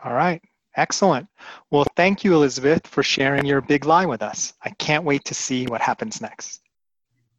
[0.04, 0.40] All right.
[0.76, 1.26] Excellent.
[1.70, 4.52] Well, thank you, Elizabeth, for sharing your big lie with us.
[4.62, 6.60] I can't wait to see what happens next.